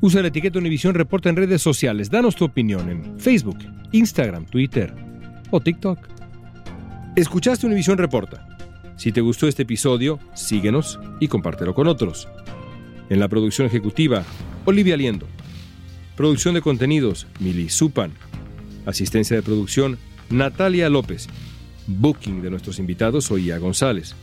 Usa 0.00 0.22
la 0.22 0.28
etiqueta 0.28 0.58
Univisión 0.58 0.94
Reporta 0.94 1.28
en 1.28 1.36
redes 1.36 1.60
sociales. 1.60 2.10
Danos 2.10 2.34
tu 2.34 2.44
opinión 2.44 2.88
en 2.88 3.20
Facebook, 3.20 3.58
Instagram, 3.92 4.46
Twitter 4.46 4.94
o 5.50 5.60
TikTok. 5.60 5.98
Escuchaste 7.16 7.66
Univisión 7.66 7.98
Reporta. 7.98 8.46
Si 8.96 9.12
te 9.12 9.20
gustó 9.20 9.48
este 9.48 9.62
episodio, 9.62 10.18
síguenos 10.34 10.98
y 11.20 11.28
compártelo 11.28 11.74
con 11.74 11.86
otros. 11.86 12.28
En 13.08 13.18
la 13.18 13.28
producción 13.28 13.66
ejecutiva, 13.66 14.24
Olivia 14.64 14.96
Liendo. 14.96 15.26
Producción 16.16 16.54
de 16.54 16.60
contenidos, 16.60 17.26
Mili 17.40 17.68
Supan. 17.68 18.12
Asistencia 18.86 19.36
de 19.36 19.42
producción, 19.42 19.98
Natalia 20.30 20.88
López. 20.88 21.28
Booking 21.86 22.42
de 22.42 22.50
nuestros 22.50 22.78
invitados, 22.78 23.30
Oía 23.30 23.58
González. 23.58 24.14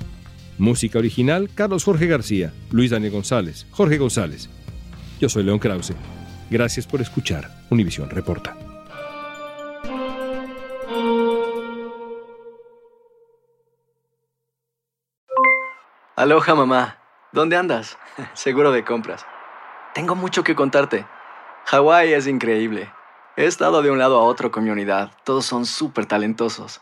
Música 0.57 0.97
original, 0.97 1.49
Carlos 1.53 1.83
Jorge 1.83 2.07
García, 2.07 2.51
Luis 2.71 2.89
Daniel 2.89 3.13
González, 3.13 3.67
Jorge 3.71 3.97
González. 3.99 4.49
Yo 5.19 5.29
soy 5.29 5.43
León 5.43 5.59
Krause. 5.59 5.93
Gracias 6.49 6.87
por 6.87 6.99
escuchar 6.99 7.49
Univisión 7.69 8.09
Reporta. 8.09 8.57
Aloha 16.15 16.55
mamá. 16.55 16.97
¿Dónde 17.31 17.55
andas? 17.55 17.99
Seguro 18.33 18.71
de 18.71 18.83
compras. 18.83 19.23
Tengo 19.93 20.15
mucho 20.15 20.43
que 20.43 20.55
contarte. 20.55 21.05
Hawái 21.65 22.13
es 22.13 22.25
increíble. 22.25 22.91
He 23.35 23.45
estado 23.45 23.83
de 23.83 23.91
un 23.91 23.99
lado 23.99 24.17
a 24.17 24.23
otro 24.23 24.49
con 24.49 24.63
mi 24.63 24.71
unidad. 24.71 25.11
Todos 25.23 25.45
son 25.45 25.67
súper 25.67 26.07
talentosos. 26.07 26.81